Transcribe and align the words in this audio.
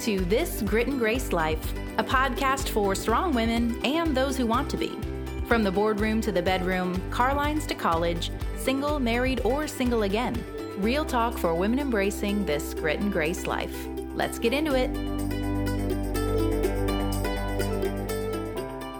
to 0.00 0.20
This 0.24 0.62
Grit 0.62 0.86
and 0.86 0.98
Grace 0.98 1.30
Life, 1.30 1.74
a 1.98 2.02
podcast 2.02 2.70
for 2.70 2.94
strong 2.94 3.34
women 3.34 3.78
and 3.84 4.16
those 4.16 4.34
who 4.34 4.46
want 4.46 4.70
to 4.70 4.78
be. 4.78 4.98
From 5.46 5.62
the 5.62 5.70
boardroom 5.70 6.22
to 6.22 6.32
the 6.32 6.40
bedroom, 6.40 6.98
car 7.10 7.34
lines 7.34 7.66
to 7.66 7.74
college, 7.74 8.30
single, 8.56 8.98
married, 8.98 9.42
or 9.44 9.66
single 9.66 10.04
again. 10.04 10.42
Real 10.78 11.04
talk 11.04 11.36
for 11.36 11.54
women 11.54 11.78
embracing 11.78 12.46
this 12.46 12.72
grit 12.72 13.00
and 13.00 13.12
grace 13.12 13.46
life. 13.46 13.76
Let's 14.14 14.38
get 14.38 14.54
into 14.54 14.74
it. 14.74 14.90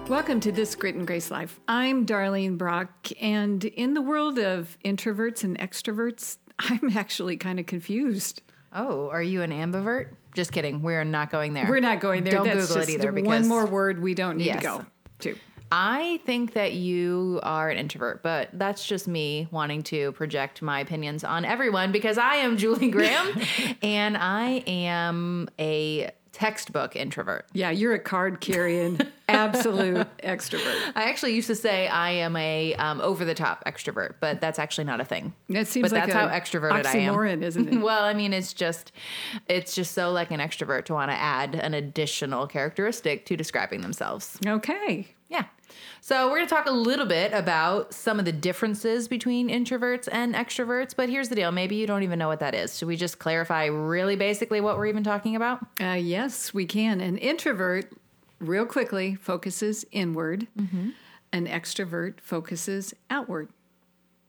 Welcome 0.07 0.41
to 0.41 0.53
this 0.53 0.75
Grit 0.75 0.97
and 0.97 1.07
Grace 1.07 1.31
Life. 1.31 1.61
I'm 1.67 2.05
Darlene 2.05 2.59
Brock, 2.59 3.09
and 3.23 3.65
in 3.65 3.95
the 3.95 4.03
world 4.03 4.39
of 4.39 4.77
introverts 4.85 5.45
and 5.45 5.59
extroverts, 5.59 6.37
I'm 6.59 6.95
actually 6.95 7.39
kind 7.39 7.59
of 7.59 7.65
confused. 7.65 8.43
Oh, 8.71 9.09
are 9.09 9.23
you 9.23 9.41
an 9.41 9.51
ambivert? 9.51 10.11
Just 10.35 10.53
kidding. 10.53 10.83
We're 10.83 11.05
not 11.05 11.31
going 11.31 11.55
there. 11.55 11.67
We're 11.69 11.81
not 11.81 12.01
going 12.01 12.25
there. 12.25 12.33
Don't 12.35 12.47
That's 12.47 12.69
Google 12.69 12.83
it 12.83 12.91
either 12.91 13.13
One 13.13 13.49
more 13.49 13.67
word 13.67 14.01
we 14.01 14.15
don't 14.15 14.37
need 14.37 14.47
Yes. 14.47 14.59
to 14.59 14.63
go 14.63 14.87
to. 15.21 15.37
I 15.73 16.21
think 16.27 16.55
that 16.55 16.73
you 16.73 17.39
are 17.45 17.71
an 17.71 17.79
introvert, 17.79 18.25
but 18.25 18.49
that's 18.53 18.85
just 18.85 19.07
me 19.07 19.47
wanting 19.53 19.83
to 19.85 20.11
project 20.13 20.63
my 20.63 20.81
opinions 20.81 21.23
on 21.23 21.45
everyone 21.45 21.93
because 21.93 22.19
I 22.19 22.37
am 22.37 22.57
Julie 22.57 22.91
Graham 22.91 23.41
and 23.81 24.17
I 24.17 24.65
am 24.67 25.49
a 25.61 26.11
textbook 26.33 26.97
introvert. 26.97 27.47
Yeah, 27.53 27.71
you're 27.71 27.95
a 27.95 28.01
card 28.01 28.41
carrying 28.41 29.01
absolute 29.37 30.07
extrovert. 30.23 30.93
I 30.95 31.05
actually 31.05 31.35
used 31.35 31.47
to 31.49 31.55
say 31.55 31.89
I 31.89 32.11
am 32.11 32.37
a 32.37 32.75
um, 32.75 33.01
over 33.01 33.25
the 33.25 33.35
top 33.35 33.65
extrovert, 33.65 34.15
but 34.21 34.41
that's 34.41 34.59
actually 34.59 34.85
not 34.85 35.01
a 35.01 35.05
thing. 35.05 35.35
That 35.49 35.67
seems 35.67 35.91
but 35.91 35.93
like 35.93 36.07
that's 36.07 36.15
how 36.15 36.29
extroverted 36.29 36.87
I 36.87 36.99
am. 36.99 37.43
isn't 37.43 37.73
it? 37.73 37.81
well, 37.83 38.05
I 38.05 38.15
mean, 38.15 38.33
it's 38.33 38.53
just 38.53 38.93
it's 39.49 39.75
just 39.75 39.93
so 39.93 40.11
like 40.11 40.31
an 40.31 40.41
extrovert 40.41 40.85
to 40.87 40.95
want 40.95 41.11
to 41.11 41.17
add 41.17 41.55
an 41.55 41.75
additional 41.75 42.47
characteristic 42.47 43.27
to 43.27 43.37
describing 43.37 43.81
themselves. 43.81 44.39
okay. 44.47 45.15
Yeah. 45.31 45.45
So 46.01 46.29
we're 46.29 46.39
going 46.39 46.49
to 46.49 46.55
talk 46.55 46.67
a 46.67 46.73
little 46.73 47.07
bit 47.07 47.33
about 47.33 47.95
some 47.95 48.19
of 48.19 48.25
the 48.25 48.33
differences 48.33 49.07
between 49.07 49.49
introverts 49.49 50.09
and 50.11 50.35
extroverts, 50.35 50.95
but 50.97 51.09
here's 51.09 51.29
the 51.29 51.37
deal. 51.37 51.53
Maybe 51.53 51.77
you 51.77 51.87
don't 51.87 52.03
even 52.03 52.19
know 52.19 52.27
what 52.27 52.41
that 52.41 52.55
is. 52.55 52.77
Should 52.77 52.89
we 52.89 52.97
just 52.97 53.21
clarify 53.21 53.67
really 53.67 54.17
basically 54.17 54.61
what 54.61 54.77
we're 54.77 54.87
even 54.87 55.05
talking 55.05 55.37
about? 55.37 55.61
Uh, 55.81 55.93
yes, 55.93 56.53
we 56.53 56.67
can. 56.67 57.01
An 57.01 57.17
introvert, 57.17 57.93
real 58.41 58.67
quickly, 58.67 59.15
focuses 59.15 59.85
inward. 59.93 60.49
An 61.33 61.47
extrovert 61.47 62.21
focuses 62.21 62.93
outward. 63.09 63.49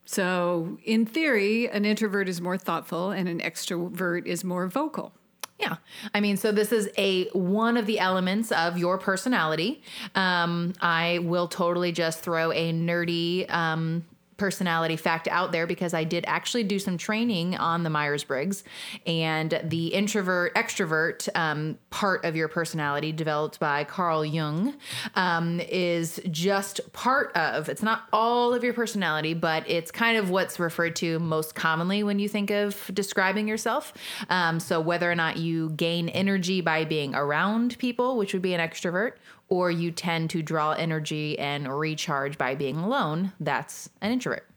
So, 0.06 0.78
in 0.84 1.06
theory, 1.06 1.70
an 1.70 1.86
introvert 1.86 2.28
is 2.28 2.42
more 2.42 2.58
thoughtful 2.58 3.12
and 3.12 3.28
an 3.30 3.40
extrovert 3.40 4.26
is 4.26 4.44
more 4.44 4.68
vocal. 4.68 5.14
Yeah. 5.58 5.76
I 6.14 6.20
mean, 6.22 6.38
so 6.38 6.52
this 6.52 6.72
is 6.72 6.90
a 6.98 7.26
one 7.30 7.78
of 7.78 7.86
the 7.86 8.00
elements 8.00 8.52
of 8.52 8.78
your 8.78 8.98
personality. 8.98 9.82
Um, 10.16 10.74
I 10.82 11.20
will 11.20 11.48
totally 11.48 11.92
just 11.92 12.20
throw 12.22 12.52
a 12.52 12.74
nerdy 12.74 13.50
um, 13.52 14.04
personality 14.42 14.96
fact 14.96 15.28
out 15.28 15.52
there 15.52 15.68
because 15.68 15.94
I 15.94 16.04
did 16.04 16.26
actually 16.28 16.64
do 16.64 16.80
some 16.80 16.98
training 16.98 17.56
on 17.58 17.84
the 17.84 17.92
Myers 17.92 18.24
Briggs 18.24 18.64
and 19.06 19.62
the 19.64 19.90
introvert 19.90 20.56
extrovert 20.56 21.30
um, 21.36 21.78
part 21.92 22.26
of 22.26 22.36
your 22.36 22.48
personality 22.48 23.12
developed 23.12 23.60
by 23.60 23.84
Carl 23.84 24.26
Jung 24.26 24.74
um, 25.14 25.60
is 25.60 26.20
just 26.32 26.92
part 26.92 27.32
of 27.38 27.70
it's 27.70 27.84
not 27.84 28.06
all 28.12 28.56
of 28.56 28.64
your 28.64 28.74
personality, 28.74 29.36
but 29.36 29.64
it's 29.70 29.92
kind 29.92 30.18
of 30.18 30.32
what's 30.32 30.60
referred 30.60 30.96
to 30.96 31.20
most 31.20 31.54
commonly 31.54 32.02
when 32.02 32.18
you 32.18 32.28
think 32.28 32.50
of 32.50 32.90
describing 32.96 33.48
yourself. 33.48 33.94
Um, 34.32 34.60
so 34.60 34.82
whether 34.82 35.10
or 35.12 35.14
not 35.14 35.38
you 35.38 35.70
gain 35.70 36.10
energy 36.10 36.62
by 36.62 36.84
being 36.84 37.14
around 37.14 37.78
people, 37.78 38.18
which 38.18 38.34
would 38.34 38.42
be 38.42 38.56
an 38.56 38.60
extrovert, 38.60 39.14
or 39.52 39.70
you 39.70 39.92
tend 39.92 40.30
to 40.30 40.42
draw 40.42 40.72
energy 40.72 41.38
and 41.38 41.68
recharge 41.68 42.38
by 42.38 42.56
being 42.56 42.78
alone, 42.78 43.34
that's 43.42 43.90
an 44.02 44.14
introvert. 44.14 44.48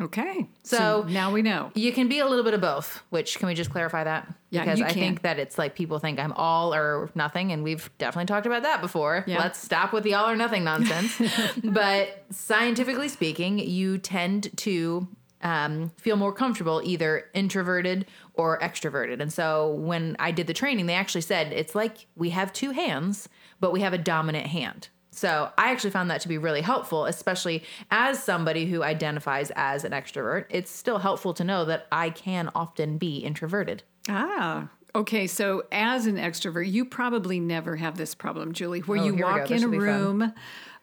Okay. 0.00 0.48
So- 0.62 1.04
now 1.06 1.30
we 1.30 1.42
know. 1.42 1.70
You 1.74 1.92
can 1.92 2.08
be 2.08 2.20
a 2.20 2.26
little 2.26 2.42
bit 2.42 2.54
of 2.54 2.60
both, 2.62 3.02
which 3.10 3.38
can 3.38 3.48
we 3.48 3.54
just 3.54 3.70
clarify 3.70 4.02
that? 4.04 4.26
Yeah, 4.48 4.64
because 4.64 4.80
I 4.80 4.92
can. 4.92 4.94
think 4.94 5.22
that 5.22 5.38
it's 5.38 5.58
like 5.58 5.74
people 5.74 5.98
think 5.98 6.18
I'm 6.18 6.32
all 6.32 6.74
or 6.74 7.10
nothing, 7.14 7.52
and 7.52 7.62
we've 7.62 7.90
definitely 7.98 8.26
talked 8.26 8.46
about 8.46 8.62
that 8.62 8.80
before. 8.80 9.24
Yeah. 9.26 9.40
Let's 9.40 9.60
stop 9.60 9.92
with 9.92 10.04
the 10.04 10.14
all 10.14 10.30
or 10.30 10.36
nothing 10.36 10.64
nonsense. 10.64 11.20
but 11.62 12.24
scientifically 12.30 13.08
speaking, 13.08 13.58
you 13.58 13.98
tend 13.98 14.56
to 14.58 15.06
um, 15.42 15.90
feel 15.96 16.16
more 16.16 16.32
comfortable 16.32 16.80
either 16.84 17.26
introverted 17.34 18.06
or 18.34 18.58
extroverted. 18.60 19.20
And 19.20 19.32
so 19.32 19.72
when 19.74 20.16
I 20.18 20.30
did 20.30 20.46
the 20.46 20.54
training, 20.54 20.86
they 20.86 20.94
actually 20.94 21.20
said 21.22 21.52
it's 21.52 21.74
like 21.74 22.06
we 22.16 22.30
have 22.30 22.52
two 22.52 22.70
hands, 22.72 23.28
but 23.60 23.72
we 23.72 23.80
have 23.80 23.92
a 23.92 23.98
dominant 23.98 24.46
hand. 24.46 24.88
So 25.12 25.50
I 25.58 25.70
actually 25.72 25.90
found 25.90 26.10
that 26.10 26.20
to 26.22 26.28
be 26.28 26.38
really 26.38 26.60
helpful, 26.60 27.04
especially 27.06 27.64
as 27.90 28.22
somebody 28.22 28.66
who 28.66 28.82
identifies 28.82 29.50
as 29.56 29.84
an 29.84 29.92
extrovert. 29.92 30.44
It's 30.50 30.70
still 30.70 30.98
helpful 30.98 31.34
to 31.34 31.44
know 31.44 31.64
that 31.64 31.86
I 31.90 32.10
can 32.10 32.48
often 32.54 32.96
be 32.96 33.18
introverted. 33.18 33.82
Ah. 34.08 34.68
Okay, 34.94 35.26
so 35.26 35.64
as 35.70 36.06
an 36.06 36.16
extrovert, 36.16 36.70
you 36.70 36.84
probably 36.84 37.38
never 37.38 37.76
have 37.76 37.96
this 37.96 38.14
problem, 38.14 38.52
Julie, 38.52 38.80
where 38.80 38.98
Oh, 38.98 39.04
you 39.04 39.14
here 39.14 39.26
we 39.26 39.32
go. 39.32 39.38
walk 39.40 39.50
in 39.50 39.62
a 39.64 39.68
room 39.68 40.32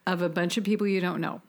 of 0.06 0.22
a 0.22 0.28
bunch 0.28 0.56
of 0.56 0.64
people 0.64 0.86
you 0.86 1.00
don't 1.00 1.20
know. 1.20 1.42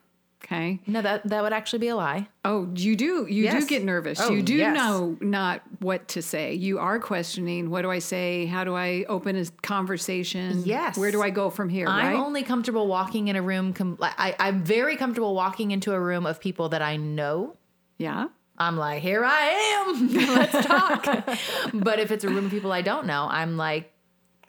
Okay. 0.43 0.79
No, 0.87 1.01
that 1.01 1.27
that 1.27 1.43
would 1.43 1.53
actually 1.53 1.79
be 1.79 1.89
a 1.89 1.95
lie. 1.95 2.27
Oh, 2.45 2.69
you 2.73 2.95
do. 2.95 3.27
You 3.29 3.43
Yes. 3.43 3.63
do 3.63 3.67
get 3.69 3.83
nervous. 3.83 4.19
Oh, 4.21 4.31
you 4.31 4.41
do 4.41 4.55
yes. 4.55 4.73
know 4.75 5.17
not 5.19 5.61
what 5.79 6.07
to 6.09 6.21
say. 6.21 6.53
You 6.53 6.79
are 6.79 6.97
questioning. 6.99 7.69
What 7.69 7.81
do 7.81 7.91
I 7.91 7.99
say? 7.99 8.45
How 8.45 8.63
do 8.63 8.73
I 8.73 9.05
open 9.09 9.35
a 9.35 9.45
conversation? 9.61 10.63
Yes. 10.65 10.97
Where 10.97 11.11
do 11.11 11.21
I 11.21 11.29
go 11.29 11.49
from 11.49 11.69
here? 11.69 11.87
I'm 11.87 12.13
right. 12.13 12.15
only 12.15 12.43
comfortable 12.43 12.87
walking 12.87 13.27
in 13.27 13.35
a 13.35 13.41
room. 13.41 13.73
Com- 13.73 13.97
I, 14.01 14.35
I'm 14.39 14.63
very 14.63 14.95
comfortable 14.95 15.35
walking 15.35 15.71
into 15.71 15.91
a 15.93 15.99
room 15.99 16.25
of 16.25 16.39
people 16.39 16.69
that 16.69 16.81
I 16.81 16.95
know. 16.97 17.57
yeah. 17.97 18.27
I'm 18.61 18.75
like, 18.75 19.01
here 19.01 19.23
I 19.23 19.85
am. 19.87 20.13
Let's 20.35 20.65
talk. 20.65 21.05
but 21.73 21.99
if 21.99 22.11
it's 22.11 22.25
a 22.25 22.27
room 22.29 22.45
of 22.47 22.51
people 22.51 22.73
I 22.73 22.81
don't 22.81 23.07
know, 23.07 23.25
I'm 23.29 23.55
like 23.55 23.93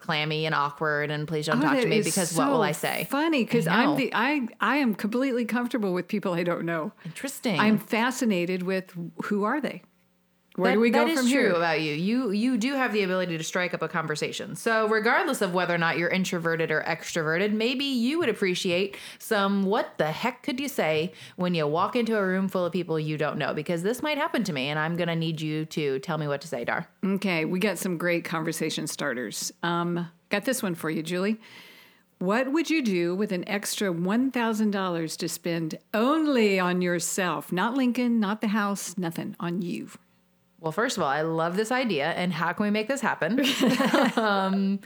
clammy 0.01 0.45
and 0.45 0.53
awkward 0.55 1.11
and 1.11 1.27
please 1.27 1.45
don't 1.45 1.59
Oh, 1.59 1.61
talk 1.61 1.79
to 1.79 1.87
me 1.87 2.01
because 2.01 2.33
what 2.33 2.49
will 2.49 2.61
I 2.63 2.71
say? 2.73 3.07
Funny 3.09 3.43
because 3.45 3.67
I'm 3.67 3.95
the 3.95 4.11
I 4.13 4.47
I 4.59 4.77
am 4.77 4.95
completely 4.95 5.45
comfortable 5.45 5.93
with 5.93 6.07
people 6.07 6.33
I 6.33 6.43
don't 6.43 6.65
know. 6.65 6.91
Interesting. 7.05 7.59
I'm 7.59 7.77
fascinated 7.77 8.63
with 8.63 8.93
who 9.25 9.43
are 9.43 9.61
they? 9.61 9.83
Where 10.57 10.71
That- 10.71 10.75
do 10.75 10.79
we 10.81 10.89
go 10.89 11.05
from 11.07 11.15
true 11.15 11.25
here? 11.25 11.51
about 11.53 11.79
you. 11.79 11.93
You 11.93 12.31
you 12.31 12.57
do 12.57 12.73
have 12.73 12.91
the 12.91 13.03
ability 13.03 13.37
to 13.37 13.43
strike 13.43 13.73
up 13.73 13.81
a 13.81 13.87
conversation. 13.87 14.55
So 14.57 14.87
regardless 14.89 15.41
of 15.41 15.53
whether 15.53 15.73
or 15.73 15.77
not 15.77 15.97
you're 15.97 16.09
introverted 16.09 16.71
or 16.71 16.81
extroverted, 16.85 17.53
maybe 17.53 17.85
you 17.85 18.19
would 18.19 18.27
appreciate 18.27 18.97
some 19.17 19.63
what 19.63 19.97
the 19.97 20.11
heck 20.11 20.43
could 20.43 20.59
you 20.59 20.67
say 20.67 21.13
when 21.37 21.55
you 21.55 21.65
walk 21.67 21.95
into 21.95 22.17
a 22.17 22.25
room 22.25 22.49
full 22.49 22.65
of 22.65 22.73
people 22.73 22.99
you 22.99 23.17
don't 23.17 23.37
know 23.37 23.53
because 23.53 23.81
this 23.81 24.03
might 24.03 24.17
happen 24.17 24.43
to 24.43 24.51
me 24.51 24.67
and 24.67 24.77
I'm 24.77 24.97
going 24.97 25.07
to 25.07 25.15
need 25.15 25.39
you 25.39 25.63
to 25.67 25.99
tell 25.99 26.17
me 26.17 26.27
what 26.27 26.41
to 26.41 26.49
say, 26.49 26.65
Dar. 26.65 26.87
Okay, 27.03 27.45
we 27.45 27.57
got 27.59 27.77
some 27.77 27.97
great 27.97 28.25
conversation 28.25 28.87
starters. 28.87 29.53
Um, 29.63 30.09
got 30.29 30.43
this 30.43 30.61
one 30.61 30.75
for 30.75 30.89
you, 30.89 31.01
Julie. 31.01 31.39
What 32.19 32.51
would 32.51 32.69
you 32.69 32.83
do 32.83 33.15
with 33.15 33.31
an 33.31 33.47
extra 33.47 33.91
$1,000 33.91 35.17
to 35.17 35.29
spend 35.29 35.79
only 35.93 36.59
on 36.59 36.81
yourself? 36.81 37.51
Not 37.51 37.75
Lincoln, 37.75 38.19
not 38.19 38.41
the 38.41 38.49
house, 38.49 38.97
nothing, 38.97 39.35
on 39.39 39.61
you. 39.61 39.89
Well, 40.61 40.71
first 40.71 40.95
of 40.95 41.01
all, 41.03 41.09
I 41.09 41.21
love 41.23 41.57
this 41.57 41.71
idea 41.71 42.11
and 42.11 42.31
how 42.31 42.53
can 42.53 42.63
we 42.63 42.69
make 42.69 42.87
this 42.87 43.01
happen? 43.01 43.39
um, 44.15 44.79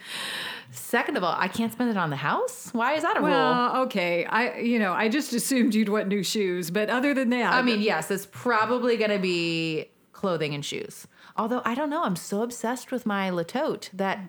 second 0.72 1.18
of 1.18 1.24
all, 1.24 1.36
I 1.38 1.50
can't 1.50 1.72
spend 1.72 1.90
it 1.90 1.98
on 1.98 2.10
the 2.10 2.16
house. 2.16 2.70
Why 2.72 2.94
is 2.94 3.04
that 3.04 3.18
a 3.18 3.20
rule? 3.20 3.30
Well, 3.30 3.78
okay. 3.84 4.24
I 4.26 4.60
you 4.60 4.80
know, 4.80 4.94
I 4.94 5.10
just 5.10 5.34
assumed 5.34 5.76
you'd 5.76 5.90
want 5.90 6.08
new 6.08 6.24
shoes, 6.24 6.72
but 6.72 6.90
other 6.90 7.14
than 7.14 7.30
that, 7.32 7.54
I 7.54 7.62
mean, 7.62 7.82
yes, 7.82 8.10
it's 8.10 8.26
probably 8.32 8.96
going 8.96 9.12
to 9.12 9.20
be 9.20 9.90
clothing 10.14 10.54
and 10.56 10.64
shoes. 10.64 11.08
Although 11.36 11.62
I 11.66 11.76
don't 11.76 11.90
know, 11.90 12.04
I'm 12.04 12.16
so 12.16 12.42
obsessed 12.42 12.90
with 12.92 13.06
my 13.06 13.30
Le 13.30 13.44
Tote 13.44 13.90
that 13.94 14.20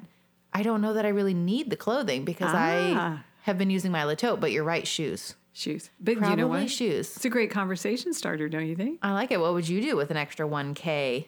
I 0.52 0.64
don't 0.64 0.80
know 0.80 0.94
that 0.94 1.06
I 1.06 1.10
really 1.10 1.34
need 1.34 1.70
the 1.70 1.76
clothing 1.76 2.24
because 2.24 2.52
I 2.52 2.92
Ah. 2.96 3.24
have 3.42 3.56
been 3.56 3.70
using 3.70 3.92
my 3.92 4.02
Le 4.02 4.16
Tote. 4.16 4.40
But 4.40 4.50
you're 4.50 4.64
right, 4.64 4.84
shoes. 4.86 5.36
shoes. 5.52 5.90
But 6.00 6.16
Probably 6.18 6.30
you 6.30 6.36
know 6.36 6.48
what? 6.48 6.68
shoes. 6.70 7.14
It's 7.14 7.24
a 7.24 7.30
great 7.30 7.52
conversation 7.52 8.12
starter, 8.12 8.48
don't 8.48 8.66
you 8.66 8.74
think? 8.74 8.98
I 9.00 9.12
like 9.12 9.30
it. 9.30 9.38
What 9.38 9.54
would 9.54 9.68
you 9.68 9.80
do 9.80 9.94
with 9.96 10.10
an 10.10 10.16
extra 10.16 10.46
1K? 10.48 11.26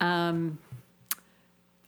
Um, 0.00 0.58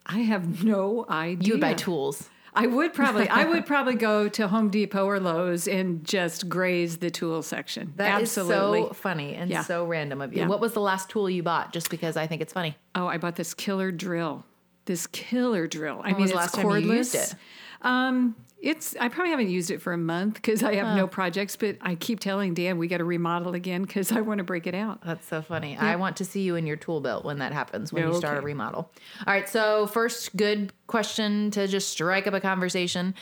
I 0.07 0.19
have 0.21 0.65
no 0.65 1.05
idea. 1.09 1.47
You 1.47 1.53
would 1.55 1.61
buy 1.61 1.75
tools. 1.75 2.29
I 2.55 2.67
would 2.67 2.93
probably 2.95 3.29
I 3.29 3.45
would 3.45 3.67
probably 3.73 3.95
go 3.95 4.29
to 4.29 4.49
Home 4.49 4.71
Depot 4.71 5.05
or 5.07 5.21
Lowe's 5.21 5.69
and 5.69 6.05
just 6.05 6.49
graze 6.49 6.97
the 6.97 7.11
tool 7.11 7.43
section. 7.43 7.93
That 7.97 8.23
is 8.23 8.37
Absolutely. 8.37 8.83
so 8.89 8.93
funny 8.95 9.35
and 9.35 9.51
Yeah. 9.51 9.63
so 9.63 9.85
random 9.85 10.21
of 10.21 10.33
you. 10.33 10.41
Yeah. 10.41 10.49
What 10.49 10.61
was 10.61 10.73
the 10.73 10.81
last 10.81 11.09
tool 11.11 11.29
you 11.31 11.43
bought? 11.43 11.73
Just 11.73 11.91
because 11.91 12.17
I 12.17 12.27
think 12.27 12.43
it's 12.43 12.53
funny. 12.53 12.77
oh, 12.95 13.07
I 13.07 13.19
bought 13.19 13.37
this 13.37 13.55
killer 13.55 13.93
drill 13.93 14.45
this 14.89 15.07
killer 15.09 15.67
drill. 15.67 16.01
I 16.03 16.15
mean, 16.15 16.23
it's 16.23 16.33
last 16.33 16.55
time 16.55 16.67
you 16.71 16.79
used 16.95 17.15
cordless. 17.15 17.35
Um, 17.83 18.37
it's 18.61 18.97
I 18.99 19.09
probably 19.09 19.31
haven't 19.31 19.51
used 19.51 19.71
it 19.71 19.81
for 19.81 19.93
a 19.93 19.99
month 19.99 20.35
because 20.35 20.65
I 20.65 20.75
have 20.75 20.97
no 20.97 21.07
projects. 21.07 21.55
But 21.55 21.77
I 21.81 21.95
keep 21.95 22.19
telling 22.19 22.55
Dan 22.55 22.79
we 22.79 22.89
got 22.89 22.99
to 22.99 23.05
remodel 23.05 23.55
again 23.55 23.83
because 23.83 24.11
I 24.11 24.21
want 24.21 24.39
to 24.39 24.45
break 24.45 24.67
it 24.67 24.75
out. 24.75 25.01
That's 25.05 25.27
so 25.29 25.43
funny. 25.43 25.77
I 25.77 25.97
want 25.97 26.17
to 26.17 26.25
see 26.25 26.43
you 26.43 26.57
in 26.57 26.67
your 26.67 26.77
tool 26.77 27.01
belt 27.01 27.25
when 27.25 27.39
that 27.39 27.53
happens, 27.53 27.93
when 27.93 28.03
Yeah, 28.03 28.11
you 28.11 28.17
start 28.17 28.37
a 28.37 28.41
remodel. 28.41 28.91
All 29.27 29.33
right. 29.33 29.49
So, 29.49 29.87
first 29.87 30.37
good 30.37 30.73
question 30.89 31.53
to 31.53 31.69
just 31.69 31.89
strike 31.91 32.27
up 32.27 32.35
a 32.35 32.41
conversation. 32.41 33.15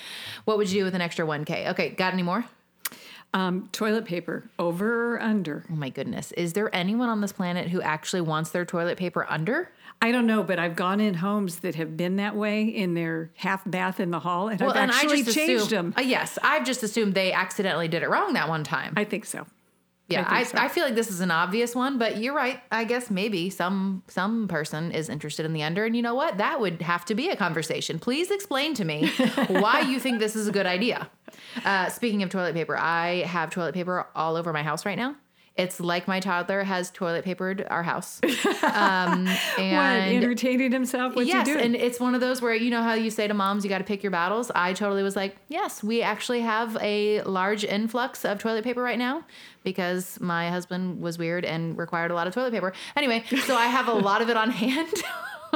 What 0.47 0.57
would 0.57 0.71
you 0.71 0.81
do 0.81 0.85
with 0.85 0.95
an 0.95 1.03
extra 1.03 1.27
1K? 1.27 1.71
Okay. 1.71 1.91
Got 1.91 2.15
any 2.15 2.23
more? 2.23 2.47
Um, 3.37 3.69
toilet 3.71 4.07
paper 4.07 4.49
over 4.59 5.13
or 5.15 5.21
under? 5.21 5.63
Oh 5.71 5.77
my 5.77 5.91
goodness. 5.91 6.33
Is 6.33 6.55
there 6.55 6.75
anyone 6.75 7.11
on 7.11 7.21
this 7.21 7.33
planet 7.33 7.69
who 7.69 7.83
actually 7.83 8.23
wants 8.23 8.49
their 8.49 8.65
toilet 8.65 8.97
paper 8.97 9.27
under? 9.29 9.71
I 10.01 10.11
don't 10.11 10.27
know, 10.27 10.43
but 10.43 10.59
I've 10.59 10.75
gone 10.75 11.01
in 11.01 11.13
homes 11.13 11.61
that 11.61 11.75
have 11.75 11.99
been 11.99 12.17
that 12.17 12.35
way 12.35 12.63
in 12.63 12.95
their 12.95 13.31
half 13.37 13.63
bath 13.67 14.01
in 14.01 14.11
the 14.11 14.21
hall, 14.21 14.49
and 14.49 14.63
I've 14.63 14.75
and 14.75 14.91
actually 14.91 15.23
changed 15.25 15.69
them. 15.69 15.93
Uh, 15.99 16.01
yes, 16.01 16.39
I've 16.43 16.65
just 16.65 16.83
assumed 16.83 17.13
they 17.13 17.31
accidentally 17.31 17.89
did 17.89 18.03
it 18.03 18.09
wrong 18.09 18.33
that 18.33 18.49
one 18.49 18.65
time. 18.65 18.95
I 18.97 19.05
think 19.05 19.27
so. 19.27 19.47
Yeah, 20.09 20.25
I 20.29 20.41
I, 20.41 20.43
so. 20.45 20.59
I, 20.59 20.69
feel 20.69 20.85
like 20.85 20.95
this 20.95 21.11
is 21.11 21.21
an 21.21 21.33
obvious 21.33 21.75
one, 21.75 21.99
but 21.99 22.19
you're 22.19 22.35
right. 22.35 22.61
I 22.71 22.85
guess 22.85 23.11
maybe 23.11 23.51
some 23.51 24.05
some 24.07 24.47
person 24.47 24.93
is 24.93 25.09
interested 25.09 25.45
in 25.45 25.53
the 25.53 25.65
under, 25.65 25.85
and 25.85 25.97
you 25.97 26.03
know 26.03 26.15
what? 26.15 26.39
That 26.39 26.61
would 26.61 26.81
have 26.83 27.05
to 27.07 27.15
be 27.15 27.29
a 27.29 27.37
conversation. 27.37 27.99
Please 27.99 28.31
explain 28.31 28.75
to 28.75 28.85
me 28.85 29.09
why 29.49 29.81
you 29.81 29.99
think 29.99 30.21
this 30.21 30.37
is 30.37 30.47
a 30.47 30.53
good 30.53 30.67
idea. 30.67 31.11
Uh, 31.65 31.89
speaking 31.89 32.23
of 32.23 32.31
toilet 32.31 32.55
paper, 32.55 32.77
I 32.77 33.23
have 33.23 33.51
toilet 33.51 33.75
paper 33.75 34.07
all 34.15 34.37
over 34.37 34.53
my 34.53 34.63
house 34.63 34.87
right 34.87 34.97
now. 34.97 35.17
It's 35.57 35.81
like 35.81 36.07
my 36.07 36.21
toddler 36.21 36.65
has 36.65 36.91
toilet 36.91 37.25
papered 37.25 37.67
our 37.71 37.83
house. 37.83 38.21
Um, 38.63 39.25
What 39.27 39.63
entertaining 39.63 40.71
himself? 40.73 41.15
What's 41.17 41.29
yes, 41.29 41.47
he 41.47 41.53
doing? 41.55 41.65
and 41.65 41.75
it's 41.77 41.99
one 41.99 42.15
of 42.15 42.21
those 42.21 42.43
where 42.43 42.55
you 42.55 42.71
know 42.71 42.83
how 42.83 42.93
you 42.95 43.11
say 43.11 43.27
to 43.27 43.33
moms, 43.35 43.65
you 43.65 43.71
got 43.71 43.79
to 43.79 43.85
pick 43.85 44.03
your 44.03 44.11
battles. 44.11 44.51
I 44.55 44.73
totally 44.75 45.03
was 45.03 45.17
like, 45.17 45.37
yes, 45.49 45.83
we 45.83 46.03
actually 46.03 46.41
have 46.41 46.77
a 46.81 47.23
large 47.23 47.65
influx 47.65 48.25
of 48.25 48.39
toilet 48.39 48.65
paper 48.65 48.83
right 48.83 48.99
now 48.99 49.25
because 49.65 50.21
my 50.21 50.51
husband 50.51 51.01
was 51.01 51.17
weird 51.17 51.45
and 51.45 51.77
required 51.79 52.11
a 52.11 52.15
lot 52.15 52.27
of 52.27 52.35
toilet 52.35 52.53
paper. 52.53 52.73
Anyway, 52.97 53.25
so 53.47 53.57
I 53.57 53.67
have 53.67 53.89
a 53.89 53.95
lot 53.95 54.21
of 54.23 54.29
it 54.29 54.37
on 54.37 54.51
hand. 54.63 54.93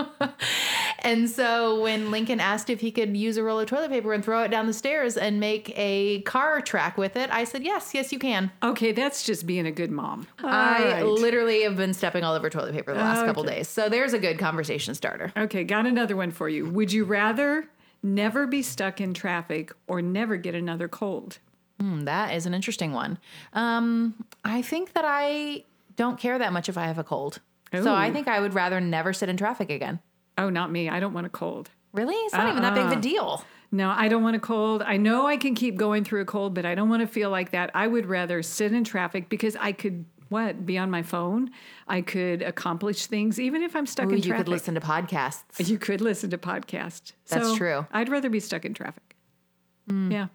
and 1.00 1.28
so 1.28 1.80
when 1.82 2.10
Lincoln 2.10 2.40
asked 2.40 2.70
if 2.70 2.80
he 2.80 2.90
could 2.90 3.16
use 3.16 3.36
a 3.36 3.42
roll 3.42 3.58
of 3.60 3.66
toilet 3.66 3.90
paper 3.90 4.12
and 4.12 4.24
throw 4.24 4.42
it 4.42 4.50
down 4.50 4.66
the 4.66 4.72
stairs 4.72 5.16
and 5.16 5.40
make 5.40 5.72
a 5.76 6.20
car 6.22 6.60
track 6.60 6.96
with 6.98 7.16
it, 7.16 7.30
I 7.32 7.44
said, 7.44 7.64
yes, 7.64 7.92
yes, 7.94 8.12
you 8.12 8.18
can. 8.18 8.50
okay, 8.62 8.92
that's 8.92 9.22
just 9.24 9.46
being 9.46 9.66
a 9.66 9.72
good 9.72 9.90
mom. 9.90 10.26
All 10.42 10.50
I 10.50 10.84
right. 10.92 11.02
literally 11.04 11.62
have 11.62 11.76
been 11.76 11.94
stepping 11.94 12.24
all 12.24 12.34
over 12.34 12.50
toilet 12.50 12.72
paper 12.72 12.92
the 12.92 13.00
last 13.00 13.24
couple 13.24 13.42
days. 13.44 13.68
So 13.68 13.88
there's 13.88 14.12
a 14.12 14.18
good 14.18 14.38
conversation 14.38 14.94
starter. 14.94 15.32
Okay, 15.36 15.64
got 15.64 15.86
another 15.86 16.16
one 16.16 16.30
for 16.30 16.48
you. 16.48 16.68
Would 16.70 16.92
you 16.92 17.04
rather 17.04 17.68
never 18.02 18.46
be 18.46 18.62
stuck 18.62 19.00
in 19.00 19.14
traffic 19.14 19.72
or 19.86 20.00
never 20.02 20.36
get 20.36 20.54
another 20.54 20.88
cold? 20.88 21.38
Hmm, 21.78 22.00
that 22.04 22.34
is 22.34 22.46
an 22.46 22.54
interesting 22.54 22.92
one. 22.92 23.18
Um, 23.52 24.14
I 24.44 24.62
think 24.62 24.92
that 24.92 25.04
I 25.06 25.64
don't 25.96 26.18
care 26.18 26.38
that 26.38 26.52
much 26.52 26.68
if 26.68 26.76
I 26.78 26.86
have 26.86 26.98
a 26.98 27.04
cold. 27.04 27.40
So 27.72 27.94
I 27.94 28.10
think 28.12 28.26
I 28.28 28.40
would 28.40 28.54
rather 28.54 28.80
never 28.80 29.12
sit 29.12 29.28
in 29.28 29.36
traffic 29.36 29.70
again. 29.70 30.00
Oh, 30.38 30.50
not 30.50 30.70
me. 30.72 30.88
I 30.88 31.00
don't 31.00 31.12
want 31.12 31.26
a 31.26 31.30
cold. 31.30 31.70
Really? 31.92 32.14
It's 32.14 32.34
not 32.34 32.48
even 32.50 32.62
that 32.62 32.74
big 32.74 32.84
of 32.84 32.90
a 32.92 32.94
Uh-uh. 32.94 33.00
deal. 33.00 33.44
No, 33.72 33.90
I 33.90 34.08
don't 34.08 34.22
want 34.22 34.34
a 34.36 34.40
cold. 34.40 34.82
I 34.82 34.96
know 34.96 35.26
I 35.26 35.36
can 35.36 35.54
keep 35.54 35.76
going 35.76 36.02
through 36.04 36.22
a 36.22 36.24
cold, 36.24 36.54
but 36.54 36.64
I 36.66 36.74
don't 36.74 36.88
want 36.88 37.02
to 37.02 37.06
feel 37.06 37.30
like 37.30 37.50
that. 37.50 37.70
I 37.74 37.86
would 37.86 38.06
rather 38.06 38.42
sit 38.42 38.72
in 38.72 38.82
traffic 38.84 39.28
because 39.28 39.54
I 39.60 39.72
could 39.72 40.04
what 40.28 40.64
be 40.64 40.78
on 40.78 40.90
my 40.90 41.02
phone. 41.02 41.50
I 41.88 42.00
could 42.02 42.42
accomplish 42.42 43.06
things 43.06 43.38
even 43.40 43.62
if 43.62 43.74
I'm 43.76 43.86
stuck 43.86 44.06
Ooh, 44.06 44.10
in 44.10 44.22
traffic. 44.22 44.26
you 44.28 44.34
could 44.36 44.48
listen 44.48 44.74
to 44.74 44.80
podcasts. 44.80 45.68
You 45.68 45.78
could 45.78 46.00
listen 46.00 46.30
to 46.30 46.38
podcasts. 46.38 47.12
That's 47.28 47.48
So, 47.48 47.56
true. 47.56 47.86
I'd 47.92 48.08
rather 48.08 48.30
be 48.30 48.38
stuck 48.40 48.64
in 48.64 48.72
traffic. 48.74 49.16
Hmm. 49.88 50.10
Yeah. 50.12 50.26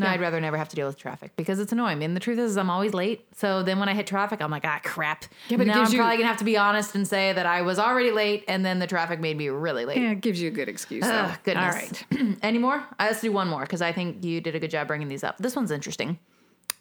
No, 0.00 0.06
I'd 0.06 0.20
rather 0.20 0.40
never 0.40 0.56
have 0.56 0.68
to 0.70 0.76
deal 0.76 0.86
with 0.86 0.96
traffic 0.96 1.32
because 1.36 1.58
it's 1.60 1.72
annoying. 1.72 2.02
And 2.02 2.16
the 2.16 2.20
truth 2.20 2.38
is, 2.38 2.56
I'm 2.56 2.70
always 2.70 2.92
late. 2.94 3.26
So 3.36 3.62
then 3.62 3.78
when 3.78 3.88
I 3.88 3.94
hit 3.94 4.06
traffic, 4.06 4.40
I'm 4.42 4.50
like, 4.50 4.64
ah, 4.64 4.80
crap. 4.82 5.24
Yeah, 5.48 5.56
but 5.58 5.66
now 5.66 5.82
I'm 5.82 5.92
you- 5.92 5.98
probably 5.98 6.16
gonna 6.16 6.28
have 6.28 6.38
to 6.38 6.44
be 6.44 6.56
honest 6.56 6.94
and 6.94 7.06
say 7.06 7.32
that 7.32 7.46
I 7.46 7.62
was 7.62 7.78
already 7.78 8.10
late, 8.10 8.44
and 8.48 8.64
then 8.64 8.78
the 8.78 8.86
traffic 8.86 9.20
made 9.20 9.36
me 9.36 9.48
really 9.48 9.84
late. 9.84 9.98
Yeah, 9.98 10.10
it 10.10 10.20
gives 10.20 10.40
you 10.40 10.48
a 10.48 10.50
good 10.52 10.68
excuse. 10.68 11.04
though. 11.04 11.10
Ugh, 11.12 11.38
goodness. 11.44 11.74
All 12.12 12.18
right. 12.18 12.36
Any 12.42 12.58
more? 12.58 12.76
Uh, 12.98 13.06
Let's 13.10 13.20
do 13.20 13.30
one 13.32 13.48
more 13.48 13.62
because 13.62 13.82
I 13.82 13.92
think 13.92 14.24
you 14.24 14.40
did 14.40 14.54
a 14.54 14.58
good 14.60 14.70
job 14.70 14.86
bringing 14.88 15.08
these 15.08 15.22
up. 15.24 15.38
This 15.38 15.54
one's 15.56 15.70
interesting. 15.70 16.18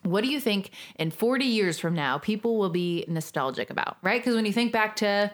What 0.03 0.21
do 0.23 0.29
you 0.29 0.39
think 0.39 0.71
in 0.97 1.11
40 1.11 1.43
years 1.43 1.77
from 1.77 1.93
now 1.93 2.17
people 2.19 2.57
will 2.57 2.69
be 2.69 3.03
nostalgic 3.09 3.69
about, 3.69 3.97
right? 4.01 4.21
Because 4.21 4.33
when 4.35 4.45
you 4.45 4.53
think 4.53 4.71
back 4.71 4.95
to, 4.97 5.29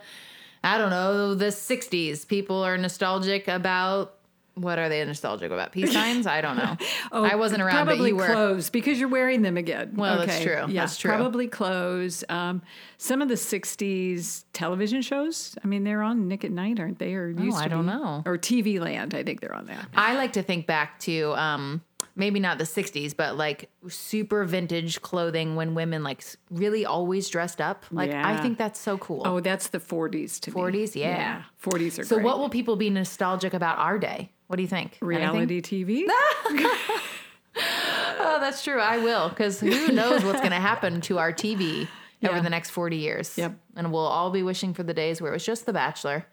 I 0.63 0.77
don't 0.79 0.89
know, 0.89 1.35
the 1.35 1.45
60s, 1.51 2.27
people 2.27 2.63
are 2.63 2.75
nostalgic 2.75 3.47
about. 3.47 4.14
What 4.55 4.79
are 4.79 4.87
they 4.89 5.03
nostalgic 5.03 5.51
about? 5.51 5.71
Peace 5.73 5.91
signs? 5.91 6.25
I 6.25 6.39
don't 6.41 6.55
know. 6.57 6.77
oh, 7.11 7.23
I 7.25 7.35
wasn't 7.35 7.61
around, 7.61 7.75
Oh, 7.75 7.85
Probably 7.85 8.11
but 8.13 8.23
you 8.25 8.29
were. 8.29 8.33
clothes 8.33 8.69
because 8.69 8.97
you're 8.99 9.09
wearing 9.09 9.41
them 9.41 9.57
again. 9.57 9.91
Well, 9.95 10.25
that's 10.25 10.41
true. 10.41 10.53
Yeah, 10.69 10.81
That's 10.81 10.97
true. 10.97 11.11
Probably 11.11 11.47
clothes. 11.47 12.23
Um, 12.29 12.61
some 12.97 13.21
of 13.21 13.27
the 13.27 13.35
'60s 13.35 14.45
television 14.53 15.01
shows. 15.01 15.55
I 15.63 15.67
mean, 15.67 15.83
they're 15.83 16.01
on 16.01 16.27
Nick 16.27 16.45
at 16.45 16.51
Nite, 16.51 16.79
aren't 16.79 16.99
they? 16.99 17.13
Or 17.15 17.27
used 17.29 17.57
Oh, 17.57 17.59
I 17.59 17.63
to 17.63 17.69
don't 17.69 17.85
be. 17.85 17.91
know. 17.91 18.23
Or 18.25 18.37
TV 18.37 18.79
Land. 18.79 19.13
I 19.13 19.23
think 19.23 19.41
they're 19.41 19.53
on 19.55 19.65
that. 19.65 19.87
I 19.95 20.15
like 20.15 20.33
to 20.33 20.43
think 20.43 20.67
back 20.67 20.99
to 21.01 21.33
um, 21.35 21.81
maybe 22.15 22.39
not 22.39 22.57
the 22.57 22.63
60s, 22.63 23.15
but 23.15 23.35
like 23.37 23.69
super 23.87 24.45
vintage 24.45 25.01
clothing 25.01 25.55
when 25.55 25.75
women 25.75 26.03
like 26.03 26.23
really 26.49 26.85
always 26.85 27.29
dressed 27.29 27.59
up. 27.61 27.85
Like, 27.91 28.11
I 28.11 28.37
think 28.41 28.57
that's 28.57 28.79
so 28.79 28.97
cool. 28.97 29.23
Oh, 29.25 29.39
that's 29.39 29.67
the 29.67 29.79
'40s 29.79 30.39
to 30.41 30.51
me. 30.51 30.61
40s? 30.61 30.95
Yeah. 30.95 31.43
40s 31.61 31.99
are 31.99 32.03
So, 32.03 32.15
great. 32.15 32.25
what 32.25 32.39
will 32.39 32.49
people 32.49 32.75
be 32.75 32.89
nostalgic 32.89 33.53
about 33.53 33.77
our 33.79 33.99
day? 33.99 34.31
What 34.47 34.55
do 34.57 34.61
you 34.61 34.67
think? 34.69 34.97
Anything? 35.01 35.07
reality 35.07 35.61
TV? 35.61 36.03
Oh, 38.17 38.39
that's 38.39 38.63
true. 38.63 38.79
I 38.79 38.97
will, 38.97 39.29
because 39.29 39.59
who 39.59 39.89
knows 39.89 40.23
what's 40.23 40.39
going 40.39 40.51
to 40.51 40.57
happen 40.59 40.99
to 41.01 41.19
our 41.19 41.31
TV 41.31 41.87
over 42.27 42.41
the 42.41 42.49
next 42.49 42.71
40 42.71 42.97
years. 42.97 43.37
Yep. 43.37 43.57
And 43.75 43.91
we'll 43.93 44.01
all 44.05 44.31
be 44.31 44.41
wishing 44.41 44.73
for 44.73 44.83
the 44.83 44.93
days 44.93 45.21
where 45.21 45.31
it 45.31 45.35
was 45.35 45.45
just 45.45 45.65
The 45.65 45.73
Bachelor. 45.73 46.25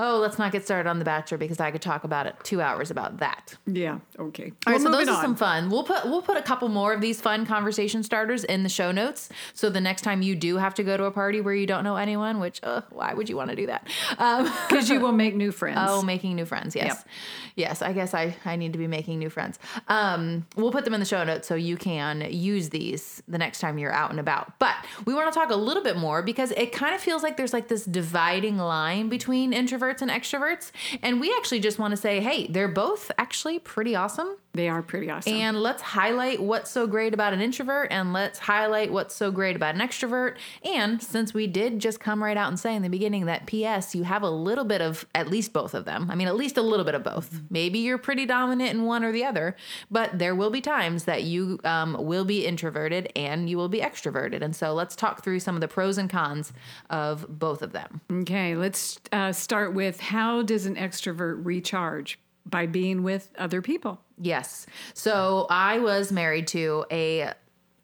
Oh, 0.00 0.18
let's 0.18 0.38
not 0.38 0.52
get 0.52 0.64
started 0.64 0.88
on 0.88 1.00
The 1.00 1.04
Bachelor 1.04 1.38
because 1.38 1.58
I 1.58 1.72
could 1.72 1.82
talk 1.82 2.04
about 2.04 2.26
it 2.26 2.36
two 2.44 2.60
hours 2.60 2.90
about 2.90 3.18
that. 3.18 3.56
yeah. 3.66 3.98
Okay. 4.18 4.52
All 4.66 4.72
right, 4.72 4.80
so 4.80 4.88
moving 4.88 5.06
those 5.06 5.14
are 5.14 5.18
on. 5.18 5.22
some 5.22 5.36
fun. 5.36 5.70
We'll 5.70 5.82
put 5.82 6.04
we'll 6.04 6.22
put 6.22 6.36
a 6.36 6.42
couple 6.42 6.68
more 6.68 6.92
of 6.92 7.00
these 7.00 7.20
fun 7.20 7.44
conversation 7.46 8.02
starters 8.02 8.44
in 8.44 8.62
the 8.62 8.68
show 8.68 8.92
notes. 8.92 9.28
So 9.54 9.70
the 9.70 9.80
next 9.80 10.02
time 10.02 10.22
you 10.22 10.36
do 10.36 10.56
have 10.56 10.74
to 10.74 10.84
go 10.84 10.96
to 10.96 11.04
a 11.04 11.10
party 11.10 11.40
where 11.40 11.54
you 11.54 11.66
don't 11.66 11.82
know 11.82 11.96
anyone, 11.96 12.38
which 12.38 12.60
uh, 12.62 12.82
why 12.90 13.12
would 13.14 13.28
you 13.28 13.36
want 13.36 13.50
to 13.50 13.56
do 13.56 13.66
that? 13.66 13.88
Um, 14.18 14.44
because 14.68 14.88
you 14.88 15.00
will 15.00 15.12
make 15.12 15.34
new 15.34 15.50
friends. 15.50 15.78
Oh, 15.82 16.02
making 16.02 16.36
new 16.36 16.44
friends. 16.44 16.76
Yes. 16.76 16.86
Yep. 16.86 17.08
Yes. 17.56 17.82
I 17.82 17.92
guess 17.92 18.14
I, 18.14 18.36
I 18.44 18.54
need 18.54 18.72
to 18.74 18.78
be 18.78 18.86
making 18.86 19.18
new 19.18 19.30
friends. 19.30 19.58
Um, 19.88 20.46
we'll 20.56 20.70
put 20.70 20.84
them 20.84 20.94
in 20.94 21.00
the 21.00 21.06
show 21.06 21.24
notes 21.24 21.48
so 21.48 21.56
you 21.56 21.76
can 21.76 22.26
use 22.30 22.68
these 22.68 23.20
the 23.26 23.38
next 23.38 23.58
time 23.58 23.78
you're 23.78 23.92
out 23.92 24.10
and 24.10 24.20
about. 24.20 24.58
But 24.60 24.76
we 25.06 25.14
want 25.14 25.32
to 25.32 25.36
talk 25.36 25.50
a 25.50 25.56
little 25.56 25.82
bit 25.82 25.96
more 25.96 26.22
because 26.22 26.52
it 26.52 26.70
kind 26.72 26.94
of 26.94 27.00
feels 27.00 27.22
like 27.22 27.36
there's 27.36 27.52
like 27.52 27.66
this 27.68 27.84
dividing 27.84 28.58
line 28.58 29.08
between 29.08 29.52
introverts 29.52 29.87
and 30.02 30.10
extroverts. 30.10 30.70
And 31.02 31.20
we 31.20 31.34
actually 31.36 31.60
just 31.60 31.78
want 31.78 31.92
to 31.92 31.96
say, 31.96 32.20
hey, 32.20 32.46
they're 32.46 32.68
both 32.68 33.10
actually 33.18 33.58
pretty 33.58 33.96
awesome. 33.96 34.36
They 34.58 34.68
are 34.68 34.82
pretty 34.82 35.08
awesome. 35.08 35.34
And 35.34 35.62
let's 35.62 35.80
highlight 35.80 36.42
what's 36.42 36.68
so 36.68 36.88
great 36.88 37.14
about 37.14 37.32
an 37.32 37.40
introvert 37.40 37.92
and 37.92 38.12
let's 38.12 38.40
highlight 38.40 38.90
what's 38.90 39.14
so 39.14 39.30
great 39.30 39.54
about 39.54 39.76
an 39.76 39.80
extrovert. 39.80 40.34
And 40.64 41.00
since 41.00 41.32
we 41.32 41.46
did 41.46 41.78
just 41.78 42.00
come 42.00 42.20
right 42.20 42.36
out 42.36 42.48
and 42.48 42.58
say 42.58 42.74
in 42.74 42.82
the 42.82 42.88
beginning 42.88 43.26
that 43.26 43.46
PS, 43.46 43.94
you 43.94 44.02
have 44.02 44.24
a 44.24 44.28
little 44.28 44.64
bit 44.64 44.80
of 44.80 45.06
at 45.14 45.28
least 45.28 45.52
both 45.52 45.74
of 45.74 45.84
them. 45.84 46.10
I 46.10 46.16
mean, 46.16 46.26
at 46.26 46.34
least 46.34 46.56
a 46.56 46.62
little 46.62 46.84
bit 46.84 46.96
of 46.96 47.04
both. 47.04 47.40
Maybe 47.50 47.78
you're 47.78 47.98
pretty 47.98 48.26
dominant 48.26 48.70
in 48.70 48.84
one 48.84 49.04
or 49.04 49.12
the 49.12 49.24
other, 49.24 49.54
but 49.92 50.18
there 50.18 50.34
will 50.34 50.50
be 50.50 50.60
times 50.60 51.04
that 51.04 51.22
you 51.22 51.60
um, 51.62 51.96
will 51.96 52.24
be 52.24 52.44
introverted 52.44 53.12
and 53.14 53.48
you 53.48 53.56
will 53.58 53.68
be 53.68 53.78
extroverted. 53.78 54.42
And 54.42 54.56
so 54.56 54.74
let's 54.74 54.96
talk 54.96 55.22
through 55.22 55.38
some 55.38 55.54
of 55.54 55.60
the 55.60 55.68
pros 55.68 55.98
and 55.98 56.10
cons 56.10 56.52
of 56.90 57.26
both 57.28 57.62
of 57.62 57.70
them. 57.70 58.00
okay, 58.10 58.56
let's 58.56 58.98
uh, 59.12 59.30
start 59.30 59.72
with 59.72 60.00
how 60.00 60.42
does 60.42 60.66
an 60.66 60.74
extrovert 60.74 61.44
recharge? 61.44 62.18
By 62.48 62.66
being 62.66 63.02
with 63.02 63.30
other 63.38 63.60
people. 63.62 64.00
Yes. 64.20 64.66
So 64.94 65.46
I 65.50 65.78
was 65.78 66.10
married 66.10 66.48
to 66.48 66.84
a 66.90 67.32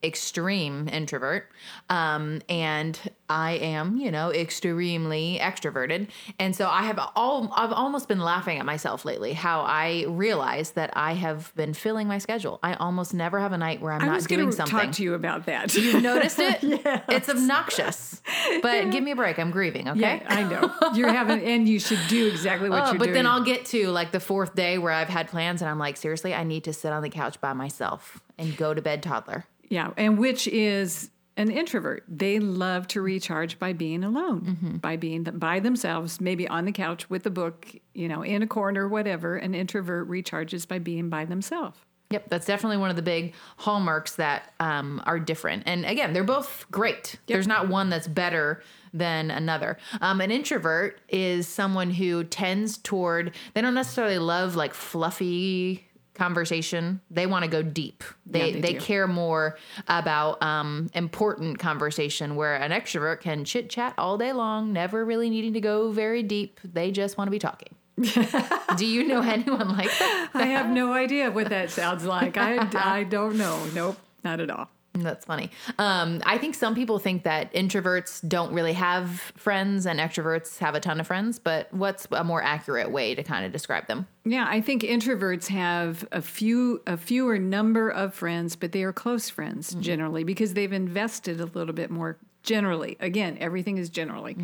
extreme 0.04 0.88
introvert 0.88 1.48
um 1.90 2.40
and 2.48 3.00
i 3.28 3.52
am 3.52 3.96
you 3.96 4.10
know 4.10 4.30
extremely 4.30 5.38
extroverted 5.40 6.08
and 6.38 6.54
so 6.54 6.68
i 6.68 6.82
have 6.82 6.98
all 7.16 7.50
i've 7.56 7.72
almost 7.72 8.06
been 8.06 8.20
laughing 8.20 8.58
at 8.58 8.66
myself 8.66 9.04
lately 9.04 9.32
how 9.32 9.62
i 9.62 10.04
realize 10.08 10.72
that 10.72 10.90
i 10.94 11.14
have 11.14 11.52
been 11.56 11.72
filling 11.72 12.06
my 12.06 12.18
schedule 12.18 12.58
i 12.62 12.74
almost 12.74 13.14
never 13.14 13.40
have 13.40 13.52
a 13.52 13.58
night 13.58 13.80
where 13.80 13.92
i'm 13.92 14.02
I 14.02 14.06
not 14.06 14.14
was 14.16 14.26
doing 14.26 14.40
going 14.40 14.50
to 14.50 14.56
something 14.56 14.78
talk 14.78 14.92
to 14.92 15.02
you 15.02 15.14
about 15.14 15.46
that. 15.46 15.74
you've 15.74 16.02
noticed 16.02 16.38
it 16.38 16.58
it's 17.08 17.28
obnoxious 17.28 18.20
but 18.62 18.90
give 18.90 19.02
me 19.02 19.12
a 19.12 19.16
break 19.16 19.38
i'm 19.38 19.50
grieving 19.50 19.88
okay 19.88 20.00
Yeah, 20.00 20.22
I 20.28 20.42
know. 20.42 20.72
You're 20.94 21.12
having, 21.12 21.42
and 21.42 21.68
you 21.68 21.78
should 21.80 21.98
do 22.08 22.26
exactly 22.28 22.68
what 22.68 22.76
Oh, 22.76 22.78
you're 22.78 22.86
doing. 22.92 22.98
but 22.98 23.04
doing. 23.06 23.14
then 23.14 23.26
I'll 23.26 23.42
get 23.44 23.64
to 23.66 23.88
like 23.88 24.12
the 24.12 24.20
fourth 24.20 24.54
day 24.54 24.76
where 24.78 24.92
I've 24.92 25.08
had 25.08 25.28
plans 25.28 25.62
and 25.62 25.68
I'm 25.70 25.78
like, 25.78 25.96
seriously, 25.96 26.34
I 26.34 26.44
need 26.44 26.64
to 26.64 26.72
sit 26.72 26.92
on 26.92 27.02
the 27.02 27.08
couch 27.10 27.40
by 27.40 27.52
myself 27.54 28.20
and 28.38 28.56
go 28.56 28.74
to 28.74 28.82
bed 28.82 29.02
toddler. 29.02 29.46
Yeah, 29.68 29.90
and 29.96 30.18
which 30.18 30.46
is 30.48 31.10
an 31.36 31.50
introvert. 31.50 32.04
They 32.08 32.38
love 32.38 32.86
to 32.88 33.00
recharge 33.00 33.58
by 33.58 33.72
being 33.72 34.04
alone, 34.04 34.78
by 34.80 34.96
being 34.96 35.24
by 35.24 35.60
themselves, 35.60 36.20
maybe 36.20 36.46
on 36.46 36.64
the 36.64 36.72
couch 36.72 37.10
with 37.10 37.26
a 37.26 37.30
book, 37.30 37.74
you 37.92 38.08
know, 38.08 38.22
in 38.22 38.42
a 38.42 38.46
corner, 38.46 38.88
whatever. 38.88 39.36
An 39.36 39.54
introvert 39.54 40.08
recharges 40.08 40.66
by 40.66 40.78
being 40.78 41.08
by 41.08 41.24
themselves. 41.24 41.78
Yep, 42.10 42.28
that's 42.28 42.46
definitely 42.46 42.76
one 42.76 42.90
of 42.90 42.96
the 42.96 43.02
big 43.02 43.34
hallmarks 43.56 44.16
that 44.16 44.52
um, 44.60 45.02
are 45.06 45.18
different. 45.18 45.64
And 45.66 45.84
again, 45.84 46.12
they're 46.12 46.22
both 46.22 46.66
great. 46.70 47.16
There's 47.26 47.48
not 47.48 47.68
one 47.68 47.90
that's 47.90 48.06
better 48.06 48.62
than 48.92 49.30
another. 49.32 49.78
Um, 50.00 50.20
an 50.20 50.30
introvert 50.30 51.00
is 51.08 51.48
someone 51.48 51.90
who 51.90 52.22
tends 52.22 52.78
toward, 52.78 53.34
they 53.54 53.60
don't 53.60 53.74
necessarily 53.74 54.18
love 54.18 54.54
like 54.54 54.74
fluffy 54.74 55.88
conversation. 56.14 57.00
They 57.10 57.26
want 57.26 57.44
to 57.44 57.50
go 57.50 57.62
deep. 57.62 58.04
They, 58.26 58.46
Yeah, 58.46 58.60
they 58.60 58.60
they, 58.60 58.74
care 58.74 59.06
more 59.06 59.58
about 59.88 60.42
um, 60.42 60.90
important 60.94 61.58
conversation 61.58 62.36
where 62.36 62.56
an 62.56 62.70
extrovert 62.70 63.20
can 63.20 63.44
chit 63.44 63.68
chat 63.68 63.94
all 63.98 64.16
day 64.16 64.32
long, 64.32 64.72
never 64.72 65.04
really 65.04 65.30
needing 65.30 65.52
to 65.54 65.60
go 65.60 65.90
very 65.90 66.22
deep. 66.22 66.60
They 66.64 66.90
just 66.90 67.18
want 67.18 67.28
to 67.28 67.32
be 67.32 67.38
talking. 67.38 67.74
Do 68.76 68.86
you 68.86 69.06
know 69.06 69.22
anyone 69.22 69.76
like 69.76 69.90
that? 69.98 70.30
I 70.34 70.46
have 70.46 70.68
no 70.68 70.92
idea 70.92 71.30
what 71.30 71.50
that 71.50 71.70
sounds 71.70 72.04
like. 72.04 72.36
I, 72.36 72.68
I 72.74 73.04
don't 73.04 73.36
know. 73.36 73.64
Nope, 73.72 73.98
not 74.24 74.40
at 74.40 74.50
all. 74.50 74.68
That's 74.96 75.24
funny. 75.24 75.50
Um, 75.78 76.22
I 76.24 76.38
think 76.38 76.54
some 76.54 76.76
people 76.76 77.00
think 77.00 77.24
that 77.24 77.52
introverts 77.52 78.26
don't 78.28 78.52
really 78.54 78.74
have 78.74 79.10
friends 79.36 79.86
and 79.86 79.98
extroverts 79.98 80.58
have 80.58 80.76
a 80.76 80.80
ton 80.80 81.00
of 81.00 81.06
friends, 81.08 81.40
but 81.40 81.72
what's 81.72 82.06
a 82.12 82.22
more 82.22 82.40
accurate 82.40 82.92
way 82.92 83.14
to 83.16 83.22
kind 83.24 83.44
of 83.44 83.50
describe 83.50 83.88
them? 83.88 84.06
Yeah, 84.24 84.46
I 84.48 84.60
think 84.60 84.82
introverts 84.82 85.48
have 85.48 86.06
a 86.12 86.22
few 86.22 86.80
a 86.86 86.96
fewer 86.96 87.38
number 87.38 87.90
of 87.90 88.14
friends, 88.14 88.54
but 88.54 88.70
they 88.70 88.84
are 88.84 88.92
close 88.92 89.28
friends 89.28 89.74
generally 89.74 90.22
because 90.22 90.54
they've 90.54 90.72
invested 90.72 91.40
a 91.40 91.46
little 91.46 91.74
bit 91.74 91.90
more 91.90 92.16
generally. 92.44 92.96
Again, 93.00 93.36
everything 93.40 93.78
is 93.78 93.88
generally. 93.88 94.36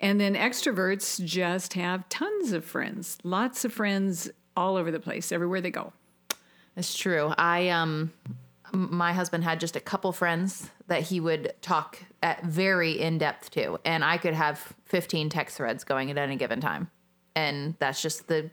And 0.00 0.20
then 0.20 0.36
extroverts 0.36 1.24
just 1.24 1.72
have 1.72 2.08
tons 2.08 2.52
of 2.52 2.64
friends. 2.64 3.18
Lots 3.24 3.64
of 3.64 3.72
friends 3.72 4.30
all 4.56 4.76
over 4.76 4.92
the 4.92 5.00
place, 5.00 5.32
everywhere 5.32 5.60
they 5.60 5.70
go. 5.70 5.92
That's 6.76 6.96
true. 6.96 7.32
I 7.36 7.70
um 7.70 8.12
my 8.72 9.12
husband 9.12 9.44
had 9.44 9.60
just 9.60 9.76
a 9.76 9.80
couple 9.80 10.12
friends 10.12 10.70
that 10.86 11.02
he 11.02 11.20
would 11.20 11.54
talk 11.60 11.98
at 12.22 12.44
very 12.44 12.92
in 12.92 13.18
depth 13.18 13.50
to, 13.52 13.78
and 13.84 14.04
I 14.04 14.18
could 14.18 14.34
have 14.34 14.74
15 14.86 15.28
text 15.28 15.56
threads 15.56 15.84
going 15.84 16.10
at 16.10 16.18
any 16.18 16.36
given 16.36 16.60
time. 16.60 16.90
And 17.34 17.74
that's 17.78 18.02
just 18.02 18.28
the 18.28 18.50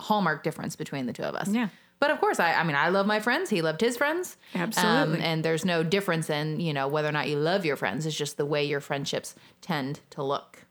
hallmark 0.00 0.42
difference 0.42 0.76
between 0.76 1.06
the 1.06 1.12
two 1.12 1.24
of 1.24 1.34
us. 1.34 1.48
Yeah. 1.48 1.68
But 2.00 2.10
of 2.10 2.20
course, 2.20 2.38
I, 2.38 2.52
I 2.52 2.62
mean, 2.62 2.76
I 2.76 2.90
love 2.90 3.06
my 3.06 3.18
friends. 3.18 3.50
He 3.50 3.60
loved 3.60 3.80
his 3.80 3.96
friends. 3.96 4.36
Absolutely. 4.54 5.16
Um, 5.16 5.22
and 5.22 5.44
there's 5.44 5.64
no 5.64 5.82
difference 5.82 6.30
in, 6.30 6.60
you 6.60 6.72
know, 6.72 6.86
whether 6.86 7.08
or 7.08 7.12
not 7.12 7.28
you 7.28 7.36
love 7.36 7.64
your 7.64 7.76
friends. 7.76 8.06
It's 8.06 8.16
just 8.16 8.36
the 8.36 8.46
way 8.46 8.64
your 8.64 8.80
friendships 8.80 9.34
tend 9.60 10.00
to 10.10 10.22
look. 10.22 10.64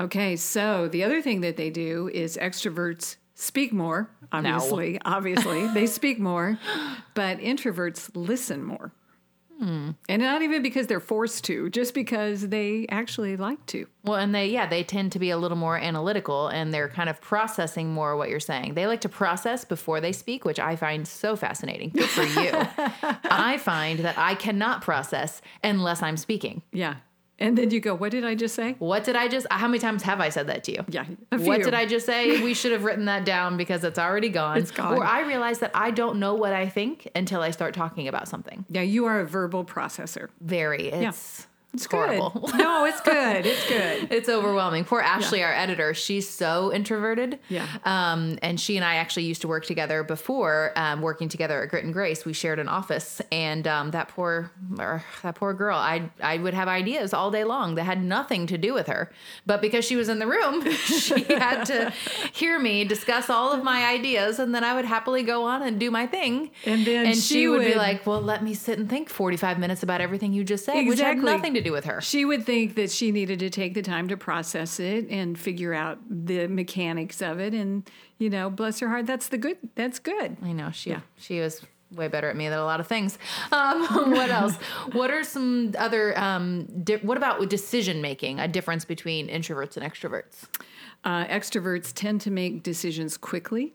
Okay, 0.00 0.36
so 0.36 0.88
the 0.88 1.02
other 1.02 1.20
thing 1.20 1.40
that 1.40 1.56
they 1.56 1.70
do 1.70 2.08
is 2.12 2.36
extroverts 2.36 3.16
speak 3.38 3.72
more, 3.72 4.10
obviously. 4.32 5.00
Obviously, 5.04 5.66
they 5.68 5.86
speak 5.86 6.18
more, 6.18 6.58
but 7.14 7.38
introverts 7.38 8.10
listen 8.14 8.64
more. 8.64 8.92
Hmm. 9.58 9.90
And 10.08 10.22
not 10.22 10.42
even 10.42 10.62
because 10.62 10.86
they're 10.86 11.00
forced 11.00 11.42
to, 11.44 11.68
just 11.70 11.92
because 11.92 12.48
they 12.48 12.86
actually 12.90 13.36
like 13.36 13.64
to. 13.66 13.88
Well, 14.04 14.16
and 14.16 14.32
they, 14.32 14.46
yeah, 14.46 14.68
they 14.68 14.84
tend 14.84 15.10
to 15.12 15.18
be 15.18 15.30
a 15.30 15.36
little 15.36 15.56
more 15.56 15.76
analytical 15.76 16.46
and 16.46 16.72
they're 16.72 16.88
kind 16.88 17.08
of 17.08 17.20
processing 17.20 17.92
more 17.92 18.16
what 18.16 18.28
you're 18.28 18.38
saying. 18.38 18.74
They 18.74 18.86
like 18.86 19.00
to 19.00 19.08
process 19.08 19.64
before 19.64 20.00
they 20.00 20.12
speak, 20.12 20.44
which 20.44 20.60
I 20.60 20.76
find 20.76 21.08
so 21.08 21.34
fascinating. 21.34 21.90
Good 21.90 22.08
for 22.08 22.22
you. 22.22 22.52
I 23.24 23.58
find 23.58 24.00
that 24.00 24.16
I 24.16 24.36
cannot 24.36 24.82
process 24.82 25.42
unless 25.64 26.02
I'm 26.02 26.16
speaking. 26.16 26.62
Yeah. 26.72 26.96
And 27.40 27.56
then 27.56 27.70
you 27.70 27.78
go, 27.78 27.94
what 27.94 28.10
did 28.10 28.24
I 28.24 28.34
just 28.34 28.54
say? 28.56 28.74
What 28.80 29.04
did 29.04 29.14
I 29.14 29.28
just, 29.28 29.46
how 29.50 29.68
many 29.68 29.78
times 29.78 30.02
have 30.02 30.20
I 30.20 30.28
said 30.28 30.48
that 30.48 30.64
to 30.64 30.72
you? 30.72 30.84
Yeah. 30.88 31.04
What 31.30 31.62
did 31.62 31.72
I 31.72 31.86
just 31.86 32.04
say? 32.04 32.42
We 32.42 32.52
should 32.52 32.72
have 32.72 32.82
written 32.82 33.04
that 33.04 33.24
down 33.24 33.56
because 33.56 33.84
it's 33.84 33.98
already 33.98 34.28
gone. 34.28 34.58
It's 34.58 34.72
gone. 34.72 34.96
Or 34.96 35.04
I 35.04 35.20
realize 35.20 35.60
that 35.60 35.70
I 35.72 35.92
don't 35.92 36.18
know 36.18 36.34
what 36.34 36.52
I 36.52 36.68
think 36.68 37.08
until 37.14 37.40
I 37.40 37.52
start 37.52 37.74
talking 37.74 38.08
about 38.08 38.26
something. 38.26 38.64
Yeah, 38.68 38.82
you 38.82 39.04
are 39.04 39.20
a 39.20 39.26
verbal 39.26 39.64
processor. 39.64 40.30
Very. 40.40 40.88
It's, 40.88 41.46
It's 41.74 41.86
horrible. 41.86 42.30
good. 42.30 42.54
No, 42.58 42.84
it's 42.86 43.00
good. 43.00 43.46
It's 43.46 43.68
good. 43.68 44.08
It's 44.18 44.28
overwhelming. 44.28 44.84
Poor 44.84 45.00
Ashley, 45.00 45.42
our 45.44 45.52
editor, 45.52 45.94
she's 45.94 46.28
so 46.28 46.72
introverted. 46.72 47.38
Yeah. 47.48 47.66
Um, 47.84 48.38
and 48.42 48.58
she 48.58 48.76
and 48.76 48.84
I 48.84 48.96
actually 48.96 49.24
used 49.24 49.42
to 49.42 49.48
work 49.48 49.64
together 49.64 50.02
before 50.02 50.72
um, 50.76 51.02
working 51.02 51.28
together 51.28 51.62
at 51.62 51.68
Grit 51.68 51.84
and 51.84 51.92
Grace. 51.92 52.24
We 52.24 52.32
shared 52.32 52.58
an 52.58 52.68
office, 52.68 53.20
and 53.30 53.66
um, 53.68 53.90
that 53.92 54.08
poor, 54.08 54.50
or 54.78 55.04
that 55.22 55.34
poor 55.36 55.52
girl, 55.54 55.76
I 55.76 56.10
I 56.20 56.38
would 56.38 56.54
have 56.54 56.68
ideas 56.68 57.12
all 57.12 57.30
day 57.30 57.44
long 57.44 57.74
that 57.76 57.84
had 57.84 58.02
nothing 58.02 58.46
to 58.48 58.58
do 58.58 58.74
with 58.74 58.86
her, 58.88 59.12
but 59.46 59.60
because 59.60 59.84
she 59.84 59.94
was 59.94 60.08
in 60.08 60.18
the 60.18 60.26
room, 60.26 60.68
she 60.74 61.22
had 61.24 61.64
to 61.66 61.92
hear 62.32 62.58
me 62.58 62.84
discuss 62.84 63.30
all 63.30 63.52
of 63.52 63.62
my 63.62 63.84
ideas, 63.84 64.38
and 64.38 64.54
then 64.54 64.64
I 64.64 64.74
would 64.74 64.86
happily 64.86 65.22
go 65.22 65.44
on 65.44 65.62
and 65.62 65.78
do 65.78 65.90
my 65.90 66.06
thing. 66.06 66.50
And 66.64 66.84
then 66.84 67.06
and 67.06 67.14
she 67.14 67.20
she, 67.20 67.48
would, 67.48 67.64
be 67.64 67.74
like, 67.74 68.06
"Well, 68.06 68.20
let 68.20 68.42
me 68.42 68.54
sit 68.54 68.78
and 68.78 68.88
think 68.88 69.10
forty 69.10 69.36
five 69.36 69.58
minutes 69.58 69.82
about 69.82 70.00
everything 70.00 70.32
you 70.32 70.44
just 70.44 70.64
said, 70.64 70.86
which 70.86 71.00
had 71.00 71.18
nothing 71.18 71.54
to 71.54 71.57
do 71.60 71.72
with 71.72 71.84
her." 71.84 72.00
She 72.00 72.24
would 72.24 72.44
think 72.46 72.74
that 72.76 72.90
she 72.90 73.10
needed 73.12 73.38
to 73.40 73.50
take 73.50 73.74
the 73.74 73.82
time 73.82 74.08
to 74.08 74.16
process 74.16 74.78
it 74.80 75.08
and 75.10 75.38
figure 75.38 75.74
out 75.74 75.98
the 76.08 76.46
mechanics 76.48 77.20
of 77.22 77.38
it. 77.40 77.54
And, 77.54 77.88
you 78.18 78.30
know, 78.30 78.50
bless 78.50 78.80
her 78.80 78.88
heart, 78.88 79.06
that's 79.06 79.28
the 79.28 79.38
good. 79.38 79.58
That's 79.74 79.98
good. 79.98 80.36
I 80.42 80.52
know 80.52 80.70
she 80.72 80.90
Yeah. 80.90 81.00
she 81.16 81.40
was 81.40 81.62
way 81.90 82.06
better 82.06 82.28
at 82.28 82.36
me 82.36 82.46
than 82.50 82.58
a 82.58 82.64
lot 82.64 82.80
of 82.80 82.86
things. 82.86 83.18
Um, 83.50 83.80
what 84.12 84.28
else? 84.30 84.56
what 84.92 85.10
are 85.10 85.24
some 85.24 85.72
other? 85.78 86.18
Um, 86.18 86.66
di- 86.84 86.96
what 86.96 87.16
about 87.16 87.40
with 87.40 87.48
decision 87.48 88.00
making? 88.02 88.40
A 88.40 88.46
difference 88.48 88.84
between 88.84 89.28
introverts 89.28 89.76
and 89.78 89.90
extroverts? 89.90 90.44
Uh, 91.04 91.24
extroverts 91.26 91.92
tend 91.94 92.20
to 92.22 92.30
make 92.30 92.62
decisions 92.62 93.16
quickly, 93.16 93.72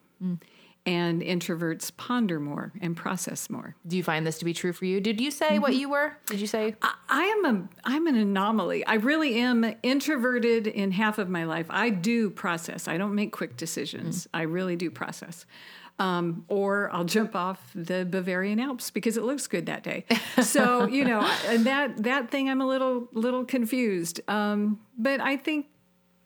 and 0.85 1.21
introverts 1.21 1.95
ponder 1.95 2.39
more 2.39 2.73
and 2.81 2.95
process 2.95 3.49
more. 3.49 3.75
Do 3.87 3.95
you 3.95 4.03
find 4.03 4.27
this 4.27 4.37
to 4.39 4.45
be 4.45 4.53
true 4.53 4.73
for 4.73 4.85
you? 4.85 4.99
Did 4.99 5.21
you 5.21 5.31
say 5.31 5.57
what 5.59 5.75
you 5.75 5.89
were? 5.89 6.17
Did 6.25 6.41
you 6.41 6.47
say? 6.47 6.75
I, 6.81 6.93
I 7.09 7.23
am 7.23 7.45
a 7.45 7.69
I'm 7.85 8.07
an 8.07 8.15
anomaly. 8.15 8.85
I 8.85 8.95
really 8.95 9.39
am 9.39 9.75
introverted 9.83 10.67
in 10.67 10.91
half 10.91 11.17
of 11.17 11.29
my 11.29 11.45
life. 11.45 11.67
I 11.69 11.89
do 11.89 12.29
process. 12.29 12.87
I 12.87 12.97
don't 12.97 13.15
make 13.15 13.31
quick 13.31 13.55
decisions. 13.55 14.27
I 14.33 14.41
really 14.43 14.75
do 14.75 14.91
process. 14.91 15.45
Um, 15.99 16.43
or 16.47 16.89
I'll 16.91 17.05
jump 17.05 17.35
off 17.35 17.71
the 17.75 18.03
Bavarian 18.03 18.59
Alps 18.59 18.89
because 18.89 19.15
it 19.15 19.23
looks 19.23 19.45
good 19.47 19.67
that 19.67 19.83
day. 19.83 20.05
So 20.41 20.87
you 20.87 21.05
know, 21.05 21.21
and 21.45 21.65
that 21.65 22.03
that 22.03 22.31
thing 22.31 22.49
I'm 22.49 22.59
a 22.59 22.67
little 22.67 23.07
little 23.13 23.45
confused. 23.45 24.19
Um, 24.27 24.79
but 24.97 25.21
I 25.21 25.37
think, 25.37 25.67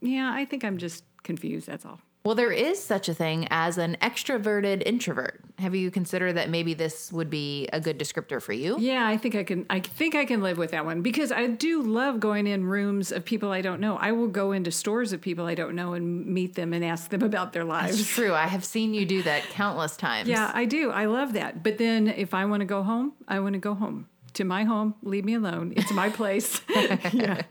yeah, 0.01 0.31
I 0.33 0.45
think 0.45 0.63
I'm 0.63 0.77
just 0.77 1.03
confused. 1.23 1.67
That's 1.67 1.85
all. 1.85 1.99
Well, 2.27 2.35
there 2.35 2.51
is 2.51 2.83
such 2.83 3.07
a 3.07 3.13
thing 3.13 3.47
as 3.51 3.77
an 3.77 3.95
extroverted 4.01 4.83
introvert. 4.85 5.39
Have 5.59 5.73
you 5.73 5.89
considered 5.89 6.33
that 6.33 6.49
maybe 6.49 6.73
this 6.73 7.09
would 7.13 7.29
be 7.29 7.69
a 7.71 7.79
good 7.79 7.97
descriptor 7.97 8.41
for 8.41 8.51
you? 8.51 8.75
Yeah, 8.81 9.07
I 9.07 9.15
think 9.15 9.33
I 9.33 9.45
can. 9.45 9.65
I 9.69 9.79
think 9.79 10.13
I 10.13 10.25
can 10.25 10.41
live 10.41 10.57
with 10.57 10.71
that 10.71 10.83
one 10.83 11.01
because 11.01 11.31
I 11.31 11.47
do 11.47 11.81
love 11.81 12.19
going 12.19 12.45
in 12.45 12.65
rooms 12.65 13.13
of 13.13 13.23
people 13.23 13.53
I 13.53 13.61
don't 13.61 13.79
know. 13.79 13.95
I 13.95 14.11
will 14.11 14.27
go 14.27 14.51
into 14.51 14.71
stores 14.73 15.13
of 15.13 15.21
people 15.21 15.45
I 15.45 15.55
don't 15.55 15.73
know 15.73 15.93
and 15.93 16.25
meet 16.25 16.55
them 16.55 16.73
and 16.73 16.83
ask 16.83 17.09
them 17.11 17.21
about 17.23 17.53
their 17.53 17.63
lives. 17.63 18.05
true. 18.05 18.33
I 18.33 18.47
have 18.47 18.65
seen 18.65 18.93
you 18.93 19.05
do 19.05 19.23
that 19.23 19.43
countless 19.51 19.95
times. 19.95 20.27
Yeah, 20.27 20.51
I 20.53 20.65
do. 20.65 20.91
I 20.91 21.05
love 21.05 21.31
that. 21.31 21.63
But 21.63 21.77
then 21.77 22.09
if 22.09 22.33
I 22.33 22.43
want 22.43 22.59
to 22.59 22.65
go 22.65 22.83
home, 22.83 23.13
I 23.25 23.39
want 23.39 23.53
to 23.53 23.59
go 23.59 23.73
home 23.73 24.09
to 24.33 24.43
my 24.43 24.65
home. 24.65 24.95
Leave 25.01 25.23
me 25.23 25.35
alone. 25.35 25.71
It's 25.77 25.93
my 25.93 26.09
place. 26.09 26.59
yeah. 27.13 27.43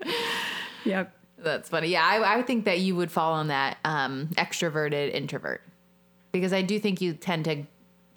Yep. 0.85 1.14
That's 1.46 1.68
funny. 1.68 1.88
Yeah, 1.88 2.04
I, 2.04 2.38
I 2.38 2.42
think 2.42 2.64
that 2.64 2.80
you 2.80 2.96
would 2.96 3.12
fall 3.12 3.34
on 3.34 3.48
that 3.48 3.78
um, 3.84 4.30
extroverted 4.36 5.14
introvert 5.14 5.62
because 6.32 6.52
I 6.52 6.62
do 6.62 6.80
think 6.80 7.00
you 7.00 7.12
tend 7.14 7.44
to 7.44 7.62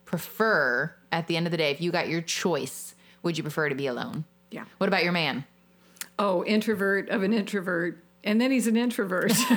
prefer, 0.05 0.95
at 1.11 1.27
the 1.27 1.37
end 1.37 1.45
of 1.45 1.51
the 1.51 1.57
day, 1.57 1.69
if 1.69 1.79
you 1.79 1.91
got 1.91 2.09
your 2.09 2.21
choice, 2.21 2.95
would 3.21 3.37
you 3.37 3.43
prefer 3.43 3.69
to 3.69 3.75
be 3.75 3.85
alone? 3.85 4.25
Yeah. 4.49 4.65
What 4.79 4.87
about 4.87 5.03
your 5.03 5.11
man? 5.11 5.45
Oh, 6.17 6.43
introvert 6.43 7.09
of 7.09 7.21
an 7.21 7.31
introvert. 7.31 8.03
And 8.23 8.41
then 8.41 8.49
he's 8.49 8.65
an 8.65 8.75
introvert. 8.75 9.31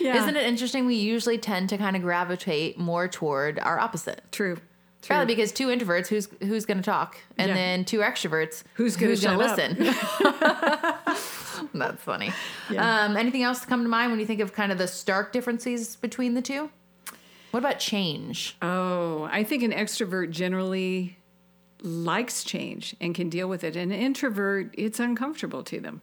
yeah. 0.00 0.16
Isn't 0.16 0.34
it 0.34 0.46
interesting? 0.46 0.86
We 0.86 0.94
usually 0.94 1.36
tend 1.36 1.68
to 1.68 1.76
kind 1.76 1.96
of 1.96 2.02
gravitate 2.02 2.78
more 2.78 3.08
toward 3.08 3.58
our 3.58 3.78
opposite. 3.78 4.22
True. 4.32 4.56
Probably 5.08 5.34
because 5.34 5.52
two 5.52 5.66
introverts, 5.68 6.06
who's 6.08 6.28
who's 6.40 6.64
going 6.64 6.78
to 6.78 6.82
talk, 6.82 7.18
and 7.36 7.48
Yeah. 7.48 7.54
then 7.54 7.84
two 7.84 7.98
extroverts, 7.98 8.62
Who's 8.74 8.96
gonna 8.96 9.16
gonna 9.16 9.38
listen. 9.38 9.76
That's 11.74 12.02
funny. 12.02 12.32
Yeah. 12.70 13.04
Um, 13.04 13.16
anything 13.16 13.42
else 13.42 13.60
to 13.60 13.66
come 13.66 13.82
to 13.82 13.88
mind 13.88 14.10
when 14.10 14.20
you 14.20 14.26
think 14.26 14.40
of 14.40 14.52
kind 14.52 14.72
of 14.72 14.78
the 14.78 14.88
stark 14.88 15.32
differences 15.32 15.96
between 15.96 16.34
the 16.34 16.42
two? 16.42 16.70
What 17.50 17.60
about 17.60 17.78
change? 17.78 18.56
Oh, 18.62 19.28
I 19.30 19.44
think 19.44 19.62
an 19.62 19.72
extrovert 19.72 20.30
generally 20.30 21.18
likes 21.82 22.44
change 22.44 22.96
and 23.00 23.14
can 23.14 23.28
deal 23.28 23.48
with 23.48 23.62
it. 23.64 23.76
An 23.76 23.92
introvert, 23.92 24.74
it's 24.78 24.98
uncomfortable 25.00 25.62
to 25.64 25.80
them. 25.80 26.00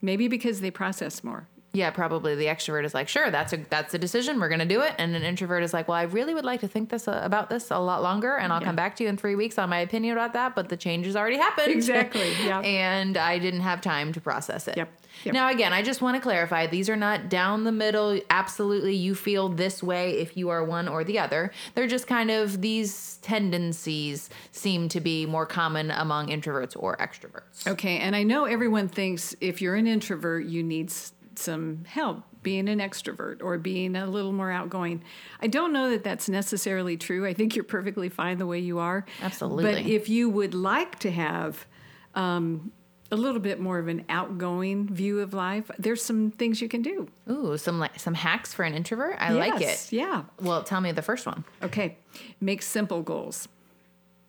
Maybe 0.00 0.28
because 0.28 0.60
they 0.60 0.70
process 0.70 1.24
more. 1.24 1.48
Yeah, 1.74 1.90
probably 1.90 2.34
the 2.34 2.46
extrovert 2.46 2.84
is 2.86 2.94
like, 2.94 3.08
sure, 3.08 3.30
that's 3.30 3.52
a 3.52 3.58
that's 3.68 3.92
a 3.92 3.98
decision. 3.98 4.40
We're 4.40 4.48
gonna 4.48 4.64
do 4.64 4.80
it, 4.80 4.94
and 4.98 5.14
an 5.14 5.22
introvert 5.22 5.62
is 5.62 5.74
like, 5.74 5.86
well, 5.86 5.98
I 5.98 6.04
really 6.04 6.32
would 6.32 6.44
like 6.44 6.60
to 6.60 6.68
think 6.68 6.88
this 6.88 7.06
uh, 7.06 7.20
about 7.22 7.50
this 7.50 7.70
a 7.70 7.78
lot 7.78 8.02
longer, 8.02 8.36
and 8.36 8.52
I'll 8.52 8.60
Yeah. 8.60 8.66
come 8.68 8.76
back 8.76 8.96
to 8.96 9.04
you 9.04 9.10
in 9.10 9.16
three 9.18 9.34
weeks 9.34 9.58
on 9.58 9.68
my 9.68 9.78
opinion 9.80 10.14
about 10.16 10.32
that. 10.32 10.54
But 10.54 10.70
the 10.70 10.76
change 10.78 11.04
has 11.06 11.14
already 11.14 11.36
happened. 11.36 11.68
Exactly, 11.70 12.32
yeah. 12.44 12.60
and 12.64 13.18
I 13.18 13.38
didn't 13.38 13.60
have 13.60 13.82
time 13.82 14.12
to 14.14 14.20
process 14.20 14.66
it. 14.66 14.78
Yep, 14.78 14.88
yep. 15.24 15.34
Now, 15.34 15.50
again, 15.50 15.74
I 15.74 15.82
just 15.82 16.00
want 16.00 16.16
to 16.16 16.22
clarify: 16.22 16.66
these 16.66 16.88
are 16.88 16.96
not 16.96 17.28
down 17.28 17.64
the 17.64 17.72
middle. 17.72 18.18
Absolutely, 18.30 18.96
you 18.96 19.14
feel 19.14 19.50
this 19.50 19.82
way 19.82 20.12
if 20.18 20.38
you 20.38 20.48
are 20.48 20.64
one 20.64 20.88
or 20.88 21.04
the 21.04 21.18
other. 21.18 21.52
They're 21.74 21.86
just 21.86 22.06
kind 22.06 22.30
of 22.30 22.62
these 22.62 23.18
tendencies 23.22 24.30
seem 24.52 24.88
to 24.88 25.00
be 25.00 25.26
more 25.26 25.46
common 25.46 25.90
among 25.90 26.28
introverts 26.28 26.74
or 26.78 26.96
extroverts. 26.96 27.66
Okay, 27.66 27.98
and 27.98 28.16
I 28.16 28.22
know 28.22 28.44
everyone 28.46 28.88
thinks 28.88 29.34
if 29.42 29.60
you're 29.60 29.74
an 29.74 29.86
introvert, 29.86 30.46
you 30.46 30.62
need 30.62 30.90
some 31.38 31.84
help 31.84 32.22
being 32.42 32.68
an 32.68 32.78
extrovert 32.78 33.42
or 33.42 33.58
being 33.58 33.96
a 33.96 34.06
little 34.06 34.32
more 34.32 34.50
outgoing. 34.50 35.02
I 35.40 35.48
don't 35.48 35.72
know 35.72 35.90
that 35.90 36.04
that's 36.04 36.28
necessarily 36.28 36.96
true. 36.96 37.26
I 37.26 37.34
think 37.34 37.54
you're 37.54 37.64
perfectly 37.64 38.08
fine 38.08 38.38
the 38.38 38.46
way 38.46 38.58
you 38.58 38.78
are. 38.78 39.04
Absolutely. 39.22 39.64
But 39.64 39.86
if 39.86 40.08
you 40.08 40.30
would 40.30 40.54
like 40.54 40.98
to 41.00 41.10
have 41.10 41.66
um, 42.14 42.72
a 43.10 43.16
little 43.16 43.40
bit 43.40 43.60
more 43.60 43.78
of 43.78 43.88
an 43.88 44.04
outgoing 44.08 44.88
view 44.88 45.20
of 45.20 45.34
life, 45.34 45.70
there's 45.78 46.02
some 46.02 46.30
things 46.30 46.60
you 46.60 46.68
can 46.68 46.82
do. 46.82 47.08
Ooh, 47.30 47.56
some 47.56 47.78
like 47.78 47.98
some 47.98 48.14
hacks 48.14 48.52
for 48.52 48.64
an 48.64 48.74
introvert. 48.74 49.16
I 49.18 49.32
like 49.32 49.60
it. 49.60 49.88
Yeah. 49.90 50.24
Well, 50.40 50.62
tell 50.62 50.80
me 50.80 50.92
the 50.92 51.02
first 51.02 51.26
one. 51.26 51.44
Okay. 51.62 51.98
Make 52.40 52.62
simple 52.62 53.02
goals. 53.02 53.48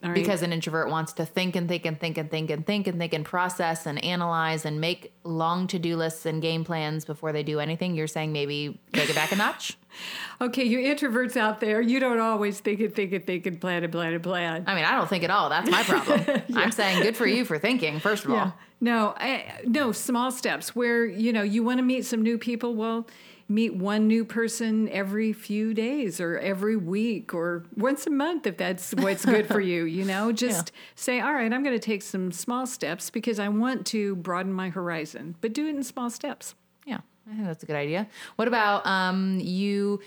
Right. 0.02 0.16
Because 0.16 0.44
an 0.44 0.54
introvert 0.54 0.90
wants 0.90 1.12
to 1.14 1.26
think 1.26 1.58
and 1.58 1.68
think 1.68 1.86
and 1.86 2.00
think 2.00 2.18
and 2.18 2.32
think 2.32 2.50
and 2.50 2.66
think 2.66 2.88
and 2.88 2.98
think 2.98 3.14
and 3.14 3.26
process 3.26 3.86
and 3.86 4.02
analyze 4.02 4.64
and 4.64 4.80
make 4.80 5.12
long 5.26 5.68
to 5.68 5.78
do 5.78 5.98
lists 5.98 6.26
and 6.26 6.42
game 6.42 6.64
plans 6.64 7.04
before 7.04 7.34
they 7.34 7.44
do 7.44 7.60
anything. 7.60 7.96
You're 7.96 8.08
saying 8.08 8.32
maybe 8.32 8.80
take 8.94 9.10
it 9.10 9.16
back 9.16 9.34
a 9.34 9.36
notch? 9.36 9.78
okay, 10.42 10.64
you 10.64 10.80
introverts 10.80 11.36
out 11.36 11.60
there, 11.60 11.82
you 11.82 12.00
don't 12.00 12.20
always 12.20 12.62
think 12.62 12.80
and 12.80 12.96
think 12.96 13.12
and 13.12 13.26
think 13.26 13.46
and 13.46 13.60
plan 13.60 13.84
and 13.84 13.92
plan 13.92 14.14
and 14.14 14.24
plan. 14.24 14.64
I 14.68 14.76
mean, 14.76 14.86
I 14.86 14.92
don't 14.92 15.10
think 15.10 15.26
at 15.26 15.32
all. 15.32 15.50
That's 15.50 15.70
my 15.70 15.84
problem. 15.84 16.44
I'm 16.56 16.72
saying 16.72 17.04
good 17.04 17.18
for 17.18 17.28
you 17.28 17.44
for 17.44 17.60
thinking, 17.60 18.00
first 18.00 18.24
of 18.24 18.32
all. 18.32 18.54
No, 18.80 19.14
I, 19.18 19.60
no, 19.66 19.92
small 19.92 20.32
steps 20.32 20.74
where, 20.74 21.06
you 21.06 21.34
know, 21.34 21.42
you 21.42 21.62
want 21.62 21.80
to 21.80 21.84
meet 21.84 22.06
some 22.06 22.22
new 22.22 22.38
people. 22.38 22.74
Well, 22.76 23.06
meet 23.50 23.76
one 23.76 24.08
new 24.08 24.24
person 24.24 24.88
every 24.90 25.34
few 25.34 25.74
days 25.74 26.22
or 26.22 26.38
every 26.38 26.78
week 26.78 27.34
or 27.34 27.66
once 27.76 28.06
a 28.06 28.10
month 28.10 28.46
if 28.46 28.58
that's 28.58 28.94
what's 28.94 29.26
good 29.26 29.48
for 29.48 29.60
you, 29.60 29.86
you 29.86 30.06
know, 30.06 30.32
just 30.32 30.72
say, 30.96 31.20
all 31.20 31.34
right, 31.34 31.52
I'm 31.52 31.64
going 31.64 31.76
to 31.76 31.84
take 31.86 32.04
some 32.04 32.32
small 32.32 32.68
steps 32.68 33.10
because 33.10 33.40
I 33.40 33.50
want 33.50 33.88
to 33.88 34.16
broaden 34.18 34.54
my 34.54 34.70
horizon, 34.70 35.36
but 35.42 35.54
do 35.54 35.66
it 35.68 35.76
in 35.76 35.84
small 35.84 36.12
steps. 36.12 36.54
Yeah, 36.86 37.00
I 37.28 37.34
think 37.34 37.46
that's 37.46 37.64
a 37.64 37.66
good 37.66 37.76
idea. 37.76 38.08
What 38.36 38.48
about 38.48 38.86
um, 38.86 39.40
you? 39.42 40.00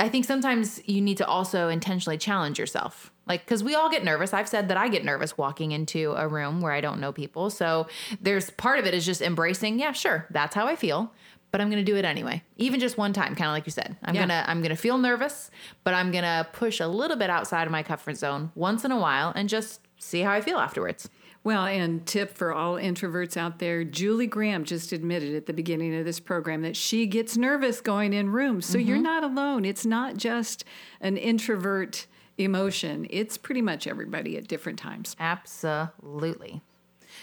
I 0.00 0.08
think 0.08 0.24
sometimes 0.24 0.80
you 0.84 1.00
need 1.00 1.18
to 1.18 1.26
also 1.26 1.68
intentionally 1.68 2.18
challenge 2.18 2.58
yourself. 2.58 3.12
Like, 3.26 3.44
because 3.44 3.64
we 3.64 3.74
all 3.74 3.88
get 3.88 4.04
nervous. 4.04 4.34
I've 4.34 4.48
said 4.48 4.68
that 4.68 4.76
I 4.76 4.88
get 4.88 5.04
nervous 5.04 5.38
walking 5.38 5.72
into 5.72 6.12
a 6.12 6.28
room 6.28 6.60
where 6.60 6.72
I 6.72 6.80
don't 6.80 7.00
know 7.00 7.10
people. 7.10 7.48
So 7.48 7.86
there's 8.20 8.50
part 8.50 8.78
of 8.78 8.84
it 8.84 8.92
is 8.92 9.06
just 9.06 9.22
embracing, 9.22 9.78
yeah, 9.78 9.92
sure, 9.92 10.26
that's 10.30 10.54
how 10.54 10.66
I 10.66 10.76
feel. 10.76 11.12
But 11.54 11.60
I'm 11.60 11.70
gonna 11.70 11.84
do 11.84 11.94
it 11.94 12.04
anyway, 12.04 12.42
even 12.56 12.80
just 12.80 12.98
one 12.98 13.12
time, 13.12 13.36
kind 13.36 13.46
of 13.46 13.52
like 13.52 13.64
you 13.64 13.70
said. 13.70 13.96
I'm 14.02 14.16
Yeah. 14.16 14.22
gonna 14.22 14.44
I'm 14.48 14.60
gonna 14.60 14.74
feel 14.74 14.98
nervous, 14.98 15.52
but 15.84 15.94
I'm 15.94 16.10
gonna 16.10 16.48
push 16.52 16.80
a 16.80 16.88
little 16.88 17.16
bit 17.16 17.30
outside 17.30 17.64
of 17.64 17.70
my 17.70 17.84
comfort 17.84 18.16
zone 18.16 18.50
once 18.56 18.84
in 18.84 18.90
a 18.90 18.98
while 18.98 19.32
and 19.36 19.48
just 19.48 19.80
see 19.96 20.22
how 20.22 20.32
I 20.32 20.40
feel 20.40 20.58
afterwards. 20.58 21.08
Well, 21.44 21.64
and 21.64 22.04
tip 22.04 22.36
for 22.36 22.52
all 22.52 22.74
introverts 22.74 23.36
out 23.36 23.60
there 23.60 23.84
Julie 23.84 24.26
Graham 24.26 24.64
just 24.64 24.90
admitted 24.90 25.32
at 25.36 25.46
the 25.46 25.52
beginning 25.52 25.94
of 25.94 26.04
this 26.04 26.18
program 26.18 26.62
that 26.62 26.74
she 26.74 27.06
gets 27.06 27.36
nervous 27.36 27.80
going 27.80 28.12
in 28.12 28.30
rooms. 28.30 28.66
So 28.66 28.76
you're 28.76 28.96
mm-hmm. 28.96 29.04
not 29.04 29.22
alone. 29.22 29.64
It's 29.64 29.86
not 29.86 30.16
just 30.16 30.64
an 31.00 31.16
introvert 31.16 32.08
emotion, 32.36 33.06
it's 33.10 33.38
pretty 33.38 33.62
much 33.62 33.86
everybody 33.86 34.36
at 34.36 34.48
different 34.48 34.80
times. 34.80 35.14
Absolutely. 35.20 36.62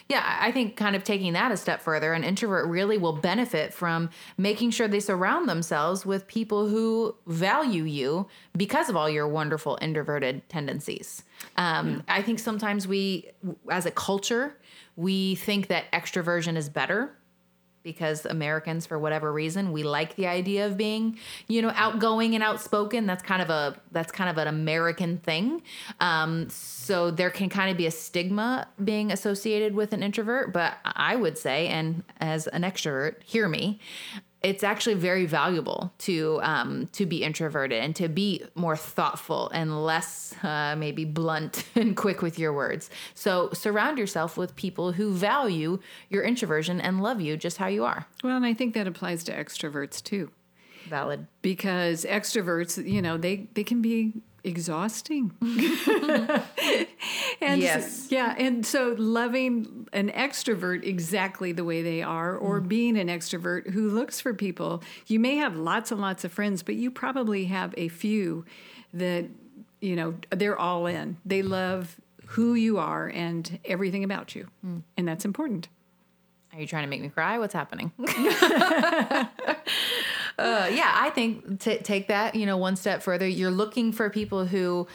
Yeah, 0.09 0.37
I 0.39 0.51
think 0.51 0.75
kind 0.75 0.95
of 0.95 1.03
taking 1.03 1.33
that 1.33 1.51
a 1.51 1.57
step 1.57 1.81
further, 1.81 2.13
an 2.13 2.23
introvert 2.23 2.67
really 2.67 2.97
will 2.97 3.13
benefit 3.13 3.73
from 3.73 4.09
making 4.37 4.71
sure 4.71 4.87
they 4.87 4.99
surround 4.99 5.47
themselves 5.47 6.05
with 6.05 6.27
people 6.27 6.67
who 6.67 7.15
value 7.27 7.83
you 7.83 8.27
because 8.55 8.89
of 8.89 8.95
all 8.95 9.09
your 9.09 9.27
wonderful 9.27 9.77
introverted 9.81 10.47
tendencies. 10.49 11.23
Um, 11.57 12.03
I 12.07 12.21
think 12.21 12.39
sometimes 12.39 12.87
we, 12.87 13.29
as 13.69 13.85
a 13.85 13.91
culture, 13.91 14.57
we 14.95 15.35
think 15.35 15.67
that 15.67 15.91
extroversion 15.91 16.57
is 16.57 16.69
better 16.69 17.15
because 17.83 18.25
Americans, 18.25 18.85
for 18.85 18.97
whatever 18.99 19.31
reason, 19.31 19.71
we 19.71 19.83
like 19.83 20.15
the 20.15 20.27
idea 20.27 20.65
of 20.65 20.77
being, 20.77 21.17
you 21.47 21.61
know, 21.61 21.71
outgoing 21.75 22.35
and 22.35 22.43
outspoken. 22.43 23.05
That's 23.05 23.23
kind 23.23 23.41
of 23.41 23.49
a 23.49 23.79
that's 23.91 24.11
kind 24.11 24.29
of 24.29 24.37
an 24.37 24.47
American 24.47 25.17
thing. 25.17 25.61
Um, 25.99 26.49
so 26.49 27.11
there 27.11 27.29
can 27.29 27.49
kind 27.49 27.71
of 27.71 27.77
be 27.77 27.85
a 27.85 27.91
stigma 27.91 28.67
being 28.83 29.11
associated 29.11 29.75
with 29.75 29.93
an 29.93 30.03
introvert. 30.03 30.53
But 30.53 30.77
I 30.85 31.15
would 31.15 31.37
say, 31.37 31.67
and 31.67 32.03
as 32.19 32.47
an 32.47 32.63
extrovert, 32.63 33.21
hear 33.23 33.47
me. 33.47 33.79
It's 34.41 34.63
actually 34.63 34.95
very 34.95 35.25
valuable 35.25 35.93
to 35.99 36.39
um, 36.41 36.87
to 36.93 37.05
be 37.05 37.23
introverted 37.23 37.83
and 37.83 37.95
to 37.97 38.07
be 38.07 38.43
more 38.55 38.75
thoughtful 38.75 39.49
and 39.49 39.85
less 39.85 40.33
uh, 40.43 40.75
maybe 40.75 41.05
blunt 41.05 41.65
and 41.75 41.95
quick 41.95 42.21
with 42.21 42.39
your 42.39 42.51
words. 42.53 42.89
So 43.13 43.49
surround 43.53 43.97
yourself 43.97 44.37
with 44.37 44.55
people 44.55 44.93
who 44.93 45.13
value 45.13 45.79
your 46.09 46.23
introversion 46.23 46.81
and 46.81 47.01
love 47.03 47.21
you 47.21 47.37
just 47.37 47.57
how 47.57 47.67
you 47.67 47.85
are. 47.85 48.07
Well, 48.23 48.35
and 48.35 48.45
I 48.45 48.53
think 48.53 48.73
that 48.73 48.87
applies 48.87 49.23
to 49.25 49.31
extroverts 49.31 50.03
too. 50.03 50.31
Valid. 50.89 51.27
because 51.41 52.05
extroverts, 52.05 52.83
you 52.85 53.01
know, 53.01 53.17
they 53.17 53.47
they 53.53 53.63
can 53.63 53.81
be 53.81 54.13
exhausting. 54.43 55.31
and 57.41 57.61
Yes. 57.61 58.07
yeah, 58.09 58.35
and 58.37 58.65
so 58.65 58.95
loving 58.97 59.87
an 59.93 60.09
extrovert 60.09 60.83
exactly 60.83 61.51
the 61.51 61.63
way 61.63 61.81
they 61.81 62.01
are 62.01 62.35
or 62.35 62.59
mm. 62.61 62.67
being 62.67 62.97
an 62.97 63.07
extrovert 63.07 63.71
who 63.71 63.89
looks 63.89 64.19
for 64.19 64.33
people. 64.33 64.83
You 65.07 65.19
may 65.19 65.37
have 65.37 65.55
lots 65.55 65.91
and 65.91 66.01
lots 66.01 66.23
of 66.23 66.31
friends, 66.31 66.63
but 66.63 66.75
you 66.75 66.91
probably 66.91 67.45
have 67.45 67.73
a 67.77 67.87
few 67.87 68.45
that 68.93 69.25
you 69.81 69.95
know, 69.95 70.13
they're 70.29 70.57
all 70.57 70.85
in. 70.85 71.17
They 71.25 71.41
love 71.41 71.99
who 72.27 72.53
you 72.53 72.77
are 72.77 73.07
and 73.07 73.59
everything 73.65 74.03
about 74.03 74.35
you. 74.35 74.47
Mm. 74.65 74.83
And 74.95 75.07
that's 75.07 75.25
important. 75.25 75.67
Are 76.53 76.59
you 76.59 76.67
trying 76.67 76.83
to 76.83 76.89
make 76.89 77.01
me 77.01 77.09
cry? 77.09 77.39
What's 77.39 77.53
happening? 77.53 77.91
uh, 80.37 80.69
yeah, 80.71 80.91
I 80.93 81.09
think 81.09 81.59
t- 81.59 81.77
take 81.77 82.07
that, 82.07 82.35
you 82.35 82.45
know, 82.45 82.57
one 82.57 82.75
step 82.75 83.01
further. 83.01 83.27
You're 83.27 83.51
looking 83.51 83.91
for 83.91 84.09
people 84.09 84.45
who, 84.45 84.87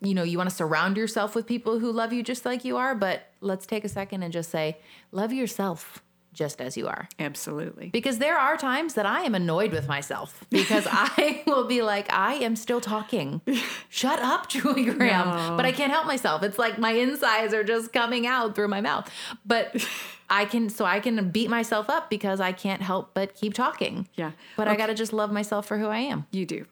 you 0.00 0.14
know, 0.14 0.22
you 0.22 0.38
want 0.38 0.50
to 0.50 0.54
surround 0.56 0.96
yourself 0.96 1.34
with 1.34 1.46
people 1.46 1.78
who 1.78 1.92
love 1.92 2.12
you 2.12 2.22
just 2.22 2.44
like 2.44 2.64
you 2.64 2.76
are. 2.76 2.94
But 2.94 3.22
let's 3.40 3.66
take 3.66 3.84
a 3.84 3.88
second 3.88 4.22
and 4.22 4.32
just 4.32 4.50
say, 4.50 4.78
love 5.10 5.32
yourself 5.32 6.02
just 6.32 6.60
as 6.60 6.76
you 6.76 6.88
are. 6.88 7.08
Absolutely. 7.18 7.88
Because 7.88 8.18
there 8.18 8.38
are 8.38 8.56
times 8.56 8.94
that 8.94 9.06
I 9.06 9.22
am 9.22 9.34
annoyed 9.34 9.72
with 9.72 9.88
myself 9.88 10.44
because 10.50 10.86
I 10.90 11.42
will 11.46 11.64
be 11.64 11.82
like, 11.82 12.12
I 12.12 12.34
am 12.34 12.56
still 12.56 12.80
talking. 12.80 13.40
Shut 13.88 14.18
up, 14.18 14.48
Julie 14.48 14.84
Graham. 14.84 15.28
No. 15.28 15.56
But 15.56 15.66
I 15.66 15.72
can't 15.72 15.92
help 15.92 16.06
myself. 16.06 16.42
It's 16.42 16.58
like 16.58 16.78
my 16.78 16.92
insides 16.92 17.54
are 17.54 17.64
just 17.64 17.92
coming 17.92 18.26
out 18.26 18.54
through 18.54 18.68
my 18.68 18.80
mouth. 18.80 19.10
But 19.44 19.86
I 20.30 20.46
can, 20.46 20.70
so 20.70 20.84
I 20.84 21.00
can 21.00 21.30
beat 21.30 21.50
myself 21.50 21.90
up 21.90 22.08
because 22.08 22.40
I 22.40 22.52
can't 22.52 22.80
help 22.80 23.12
but 23.12 23.34
keep 23.34 23.52
talking. 23.54 24.08
Yeah. 24.14 24.32
But 24.56 24.68
I 24.68 24.76
got 24.76 24.86
to 24.86 24.94
just 24.94 25.12
love 25.12 25.30
myself 25.30 25.66
for 25.66 25.76
who 25.78 25.86
I 25.86 25.98
am. 25.98 26.26
You 26.30 26.46
do. 26.46 26.66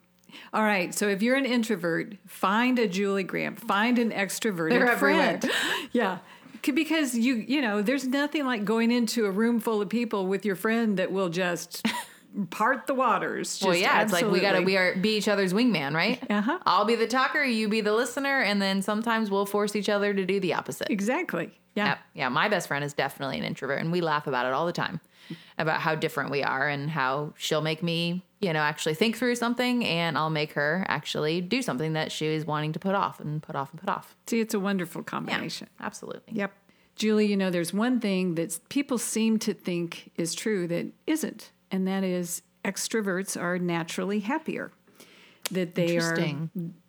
All 0.53 0.63
right. 0.63 0.95
So 0.95 1.09
if 1.09 1.23
you're 1.23 1.37
an 1.37 1.45
introvert, 1.45 2.17
find 2.27 2.79
a 2.79 2.89
Julie 2.89 3.25
Graham, 3.25 3.57
find 3.57 3.99
an 3.99 4.11
extroverted 4.11 4.97
friend. 4.99 5.49
Yeah. 5.93 6.19
Because 6.63 7.17
you, 7.17 7.35
you 7.35 7.61
know, 7.61 7.83
there's 7.83 8.07
nothing 8.07 8.47
like 8.47 8.65
going 8.65 8.91
into 8.91 9.27
a 9.27 9.31
room 9.31 9.61
full 9.61 9.81
of 9.81 9.89
people 9.89 10.27
with 10.27 10.45
your 10.45 10.57
friend 10.57 10.99
that 10.99 11.13
will 11.13 11.29
just 11.29 11.87
part 12.51 12.87
the 12.87 12.95
waters. 12.95 13.59
Just 13.59 13.65
well, 13.65 13.77
yeah, 13.77 14.03
it's 14.03 14.13
like 14.13 14.27
we 14.27 14.41
got 14.41 14.53
to 14.53 14.61
we 14.61 14.77
are 14.77 14.95
be 14.97 15.17
each 15.17 15.29
other's 15.29 15.53
wingman, 15.53 15.95
right? 15.95 16.23
Uh-huh. 16.31 16.59
I'll 16.67 16.85
be 16.85 16.97
the 16.97 17.07
talker, 17.07 17.43
you 17.43 17.69
be 17.69 17.81
the 17.81 17.93
listener, 17.93 18.41
and 18.41 18.61
then 18.61 18.83
sometimes 18.83 19.31
we'll 19.31 19.47
force 19.47 19.75
each 19.77 19.89
other 19.89 20.13
to 20.15 20.25
do 20.25 20.41
the 20.41 20.55
opposite. 20.55 20.91
Exactly. 20.91 21.51
Yeah. 21.75 21.85
Yeah, 21.87 21.99
yeah. 22.15 22.29
My 22.29 22.49
best 22.49 22.69
friend 22.69 22.85
is 22.85 22.93
definitely 22.95 23.39
an 23.39 23.45
introvert, 23.45 23.81
and 23.81 23.93
we 23.93 24.01
laugh 24.01 24.27
about 24.27 24.47
it 24.47 24.53
all 24.53 24.67
the 24.67 24.73
time, 24.73 25.01
about 25.61 25.81
how 25.81 25.95
different 25.95 26.31
we 26.31 26.43
are, 26.43 26.69
and 26.69 26.91
how 26.91 27.33
she'll 27.37 27.61
make 27.63 27.83
me, 27.83 28.25
you 28.41 28.53
know, 28.53 28.61
actually 28.61 28.95
think 28.95 29.17
through 29.17 29.37
something, 29.37 29.85
and 29.85 30.17
I'll 30.19 30.31
make 30.31 30.53
her 30.55 30.85
actually 30.89 31.41
do 31.41 31.63
something 31.63 31.93
that 31.93 32.11
she 32.13 32.27
is 32.27 32.45
wanting 32.45 32.73
to 32.73 32.79
put 32.79 32.95
off 32.95 33.21
and 33.21 33.43
put 33.43 33.55
off 33.57 33.71
and 33.73 33.81
put 33.81 33.89
off. 33.89 34.17
See, 34.27 34.41
it's 34.41 34.55
a 34.55 34.61
wonderful 34.61 35.01
Yeah, 35.03 35.05
combination. 35.11 35.69
absolutely. 35.81 36.33
Yep. 36.35 36.53
Julie, 36.97 37.27
you 37.27 37.37
know, 37.37 37.51
there's 37.51 37.73
one 37.73 38.01
thing 38.01 38.35
that 38.35 38.59
people 38.69 38.99
seem 38.99 39.39
to 39.41 39.55
think 39.55 40.11
is 40.17 40.35
true 40.35 40.67
that 40.69 40.87
isn't, 41.07 41.51
and 41.71 41.87
that 41.87 42.05
is 42.05 42.43
extroverts 42.65 43.41
are 43.41 43.59
naturally 43.59 44.21
happier. 44.21 44.73
That 45.53 45.75
they 45.75 45.97
are, 45.99 46.17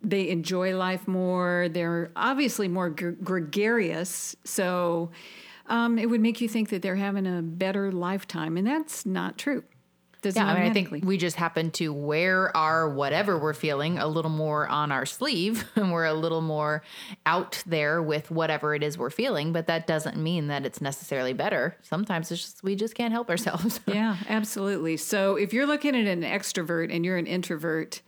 they 0.02 0.28
enjoy 0.28 0.76
life 0.76 1.08
more. 1.08 1.68
They're 1.70 2.12
obviously 2.14 2.68
more 2.68 2.90
gr- 2.90 3.10
gregarious. 3.10 4.36
So 4.44 5.10
um, 5.72 5.98
it 5.98 6.10
would 6.10 6.20
make 6.20 6.42
you 6.42 6.48
think 6.48 6.68
that 6.68 6.82
they're 6.82 6.96
having 6.96 7.26
a 7.26 7.40
better 7.40 7.90
lifetime, 7.90 8.58
and 8.58 8.66
that's 8.66 9.06
not 9.06 9.38
true. 9.38 9.64
Doesn't 10.20 10.40
Yeah, 10.40 10.52
I 10.52 10.60
mean, 10.60 10.70
I 10.70 10.72
think 10.72 11.04
we 11.04 11.16
just 11.16 11.34
happen 11.34 11.70
to 11.72 11.92
wear 11.94 12.54
our 12.54 12.90
whatever 12.90 13.38
we're 13.38 13.54
feeling 13.54 13.98
a 13.98 14.06
little 14.06 14.30
more 14.30 14.68
on 14.68 14.92
our 14.92 15.06
sleeve, 15.06 15.64
and 15.74 15.90
we're 15.90 16.04
a 16.04 16.12
little 16.12 16.42
more 16.42 16.82
out 17.24 17.62
there 17.66 18.02
with 18.02 18.30
whatever 18.30 18.74
it 18.74 18.82
is 18.82 18.98
we're 18.98 19.08
feeling. 19.08 19.54
But 19.54 19.66
that 19.68 19.86
doesn't 19.86 20.18
mean 20.18 20.48
that 20.48 20.66
it's 20.66 20.82
necessarily 20.82 21.32
better. 21.32 21.74
Sometimes 21.80 22.30
it's 22.30 22.42
just 22.42 22.62
we 22.62 22.76
just 22.76 22.94
can't 22.94 23.12
help 23.12 23.30
ourselves. 23.30 23.80
Yeah, 23.92 24.16
absolutely. 24.28 24.96
So 24.98 25.36
if 25.36 25.52
you're 25.52 25.66
looking 25.66 25.96
at 25.96 26.06
an 26.06 26.22
extrovert 26.22 26.94
and 26.94 27.04
you're 27.04 27.16
an 27.16 27.26
introvert, 27.26 28.00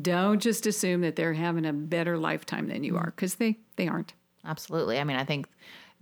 don't 0.00 0.40
just 0.40 0.66
assume 0.66 1.00
that 1.00 1.16
they're 1.16 1.32
having 1.32 1.64
a 1.64 1.72
better 1.72 2.18
lifetime 2.18 2.68
than 2.68 2.82
you 2.84 2.96
are 2.96 3.12
because 3.14 3.36
they 3.36 3.58
they 3.76 3.86
aren't. 3.86 4.14
Absolutely. 4.44 4.98
I 4.98 5.04
mean, 5.04 5.16
I 5.16 5.24
think 5.24 5.46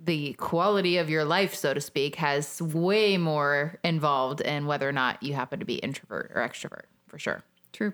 the 0.04 0.32
quality 0.34 0.98
of 0.98 1.08
your 1.08 1.24
life, 1.24 1.54
so 1.54 1.74
to 1.74 1.80
speak, 1.80 2.16
has 2.16 2.60
way 2.60 3.16
more 3.16 3.78
involved 3.84 4.40
in 4.40 4.66
whether 4.66 4.88
or 4.88 4.92
not 4.92 5.22
you 5.22 5.34
happen 5.34 5.60
to 5.60 5.64
be 5.64 5.76
introvert 5.76 6.32
or 6.34 6.40
extrovert, 6.40 6.84
for 7.08 7.18
sure. 7.18 7.44
True. 7.72 7.92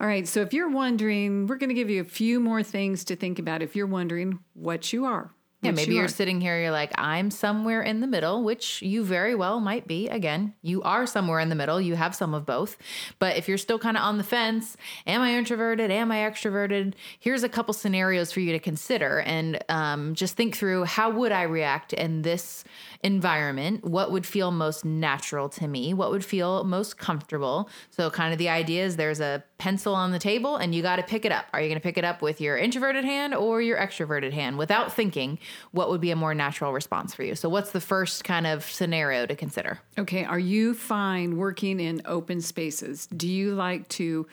All 0.00 0.06
right. 0.06 0.26
So 0.26 0.40
if 0.42 0.52
you're 0.52 0.70
wondering, 0.70 1.46
we're 1.46 1.56
going 1.56 1.70
to 1.70 1.74
give 1.74 1.90
you 1.90 2.00
a 2.00 2.04
few 2.04 2.38
more 2.40 2.62
things 2.62 3.04
to 3.04 3.16
think 3.16 3.38
about. 3.38 3.62
If 3.62 3.74
you're 3.74 3.86
wondering 3.86 4.38
what 4.54 4.92
you 4.92 5.04
are, 5.04 5.32
Yeah, 5.60 5.72
maybe 5.72 5.90
you 5.90 5.96
you're 5.96 6.04
are. 6.04 6.08
sitting 6.08 6.40
here, 6.40 6.60
you're 6.60 6.70
like, 6.70 6.92
I'm 6.96 7.32
somewhere 7.32 7.82
in 7.82 7.98
the 7.98 8.06
middle, 8.06 8.44
which 8.44 8.80
you 8.80 9.02
very 9.02 9.34
well 9.34 9.58
might 9.58 9.88
be. 9.88 10.08
Again, 10.08 10.54
you 10.62 10.82
are 10.82 11.04
somewhere 11.04 11.40
in 11.40 11.48
the 11.48 11.56
middle. 11.56 11.80
You 11.80 11.96
have 11.96 12.14
some 12.14 12.32
of 12.32 12.46
both. 12.46 12.76
But 13.18 13.36
if 13.36 13.48
you're 13.48 13.58
still 13.58 13.78
kind 13.78 13.96
of 13.96 14.04
on 14.04 14.18
the 14.18 14.24
fence, 14.24 14.76
am 15.04 15.20
I 15.20 15.34
introverted? 15.34 15.90
Am 15.90 16.12
I 16.12 16.18
extroverted? 16.18 16.94
Here's 17.18 17.42
a 17.42 17.48
couple 17.48 17.74
scenarios 17.74 18.30
for 18.30 18.38
you 18.38 18.52
to 18.52 18.60
consider 18.60 19.18
and 19.20 19.58
um, 19.68 20.14
just 20.14 20.36
think 20.36 20.56
through 20.56 20.84
how 20.84 21.10
would 21.10 21.32
I 21.32 21.42
react 21.42 21.92
in 21.92 22.22
this 22.22 22.62
environment? 23.02 23.84
What 23.84 24.12
would 24.12 24.26
feel 24.26 24.52
most 24.52 24.84
natural 24.84 25.48
to 25.50 25.66
me? 25.66 25.92
What 25.92 26.12
would 26.12 26.24
feel 26.24 26.62
most 26.62 26.98
comfortable? 26.98 27.68
So, 27.90 28.10
kind 28.10 28.32
of 28.32 28.38
the 28.38 28.48
idea 28.48 28.84
is 28.84 28.96
there's 28.96 29.20
a 29.20 29.42
pencil 29.58 29.92
on 29.94 30.12
the 30.12 30.18
table 30.20 30.56
and 30.56 30.72
you 30.72 30.82
got 30.82 30.96
to 30.96 31.02
pick 31.02 31.24
it 31.24 31.32
up. 31.32 31.46
Are 31.52 31.60
you 31.60 31.68
going 31.68 31.80
to 31.80 31.82
pick 31.82 31.98
it 31.98 32.04
up 32.04 32.22
with 32.22 32.40
your 32.40 32.56
introverted 32.56 33.04
hand 33.04 33.34
or 33.34 33.60
your 33.60 33.76
extroverted 33.76 34.32
hand 34.32 34.56
without 34.56 34.92
thinking? 34.92 35.38
What 35.72 35.90
would 35.90 36.00
be 36.00 36.10
a 36.10 36.16
more 36.16 36.34
natural 36.34 36.72
response 36.72 37.14
for 37.14 37.22
you? 37.22 37.34
So, 37.34 37.48
what's 37.48 37.70
the 37.72 37.80
first 37.80 38.24
kind 38.24 38.46
of 38.46 38.64
scenario 38.64 39.26
to 39.26 39.34
consider? 39.36 39.80
Okay. 39.98 40.24
Are 40.24 40.38
you 40.38 40.74
fine 40.74 41.36
working 41.36 41.80
in 41.80 42.02
open 42.04 42.40
spaces? 42.40 43.06
Do 43.08 43.28
you 43.28 43.54
like 43.54 43.88
to 43.90 44.26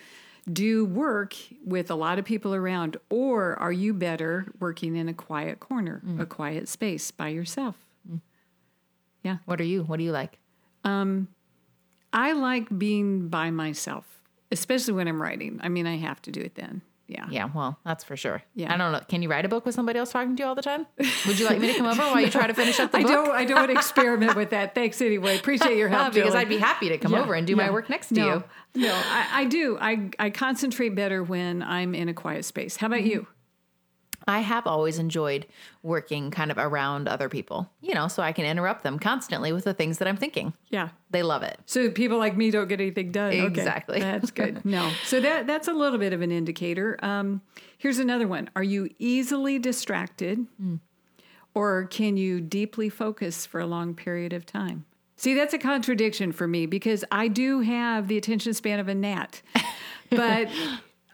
do 0.52 0.84
work 0.84 1.34
with 1.64 1.90
a 1.90 1.94
lot 1.96 2.18
of 2.20 2.24
people 2.24 2.54
around, 2.54 2.96
or 3.10 3.58
are 3.58 3.72
you 3.72 3.92
better 3.92 4.46
working 4.60 4.94
in 4.96 5.08
a 5.08 5.14
quiet 5.14 5.58
corner, 5.58 6.00
Mm. 6.06 6.20
a 6.20 6.26
quiet 6.26 6.68
space 6.68 7.10
by 7.10 7.28
yourself? 7.28 7.74
Yeah. 9.22 9.38
What 9.44 9.60
are 9.60 9.64
you? 9.64 9.82
What 9.82 9.96
do 9.98 10.04
you 10.04 10.12
like? 10.12 10.38
Um, 10.84 11.26
I 12.12 12.32
like 12.32 12.68
being 12.78 13.28
by 13.28 13.50
myself, 13.50 14.20
especially 14.52 14.94
when 14.94 15.08
I'm 15.08 15.20
writing. 15.20 15.58
I 15.64 15.68
mean, 15.68 15.84
I 15.86 15.96
have 15.96 16.22
to 16.22 16.30
do 16.30 16.40
it 16.40 16.54
then. 16.54 16.82
Yeah. 17.08 17.26
Yeah, 17.30 17.48
well, 17.54 17.78
that's 17.84 18.02
for 18.02 18.16
sure. 18.16 18.42
Yeah. 18.54 18.74
I 18.74 18.76
don't 18.76 18.90
know. 18.92 19.00
Can 19.08 19.22
you 19.22 19.28
write 19.30 19.44
a 19.44 19.48
book 19.48 19.64
with 19.64 19.74
somebody 19.76 19.98
else 19.98 20.10
talking 20.10 20.34
to 20.36 20.42
you 20.42 20.48
all 20.48 20.54
the 20.56 20.62
time? 20.62 20.86
Would 21.26 21.38
you 21.38 21.46
like 21.46 21.60
me 21.60 21.72
to 21.72 21.78
come 21.78 21.86
over 21.86 22.00
while 22.02 22.20
you 22.20 22.30
try 22.30 22.46
to 22.48 22.54
finish 22.54 22.80
up 22.80 22.90
the 22.90 22.98
I 22.98 23.02
book? 23.02 23.10
don't. 23.12 23.30
I 23.30 23.44
don't 23.44 23.56
want 23.58 23.70
to 23.70 23.76
experiment 23.76 24.34
with 24.34 24.50
that. 24.50 24.74
Thanks 24.74 25.00
anyway. 25.00 25.36
Appreciate 25.38 25.76
your 25.76 25.88
help. 25.88 26.12
because 26.14 26.34
Dylan. 26.34 26.36
I'd 26.38 26.48
be 26.48 26.58
happy 26.58 26.88
to 26.88 26.98
come 26.98 27.12
Yeah, 27.12 27.20
over 27.22 27.34
and 27.34 27.46
do 27.46 27.52
yeah. 27.52 27.66
my 27.66 27.70
work 27.70 27.88
next 27.88 28.08
to 28.08 28.14
no, 28.14 28.34
you. 28.74 28.82
No, 28.82 28.92
I, 28.94 29.28
I 29.32 29.44
do. 29.44 29.78
I 29.80 30.10
I 30.18 30.30
concentrate 30.30 30.96
better 30.96 31.22
when 31.22 31.62
I'm 31.62 31.94
in 31.94 32.08
a 32.08 32.14
quiet 32.14 32.44
space. 32.44 32.76
How 32.76 32.88
about 32.88 33.00
Mm-hmm. 33.00 33.06
you? 33.08 33.26
I 34.28 34.40
have 34.40 34.66
always 34.66 34.98
enjoyed 34.98 35.46
working 35.84 36.30
kind 36.32 36.50
of 36.50 36.58
around 36.58 37.06
other 37.08 37.28
people, 37.28 37.70
you 37.80 37.94
know, 37.94 38.08
so 38.08 38.22
I 38.22 38.32
can 38.32 38.44
interrupt 38.44 38.82
them 38.82 38.98
constantly 38.98 39.52
with 39.52 39.64
the 39.64 39.72
things 39.74 39.98
that 39.98 40.08
I'm 40.08 40.16
thinking. 40.16 40.52
Yeah. 40.68 40.88
They 41.10 41.22
love 41.22 41.42
it. 41.44 41.60
So 41.66 41.90
people 41.90 42.18
like 42.18 42.36
me 42.36 42.50
don't 42.50 42.66
get 42.68 42.80
anything 42.80 43.12
done. 43.12 43.28
Okay, 43.32 43.46
Exactly. 43.46 44.00
That's 44.00 44.30
good. 44.32 44.64
No. 44.64 44.90
So 45.04 45.20
that 45.20 45.46
that's 45.46 45.68
a 45.68 45.72
little 45.72 45.98
bit 45.98 46.12
of 46.12 46.22
an 46.22 46.32
indicator. 46.32 46.98
Um, 47.04 47.40
here's 47.78 47.98
another 48.00 48.26
one. 48.26 48.50
Are 48.56 48.62
you 48.64 48.90
easily 48.98 49.58
distracted, 49.60 50.44
Hmm. 50.58 50.76
or 51.54 51.84
can 51.84 52.16
you 52.16 52.40
deeply 52.40 52.88
focus 52.88 53.46
for 53.46 53.60
a 53.60 53.66
long 53.66 53.94
period 53.94 54.32
of 54.32 54.44
time? 54.44 54.84
See, 55.16 55.34
that's 55.34 55.54
a 55.54 55.58
contradiction 55.58 56.32
for 56.32 56.46
me 56.46 56.66
because 56.66 57.04
I 57.10 57.28
do 57.28 57.60
have 57.60 58.08
the 58.08 58.18
attention 58.18 58.52
span 58.54 58.80
of 58.80 58.88
a 58.88 58.94
gnat, 58.94 59.40
but. 60.10 60.48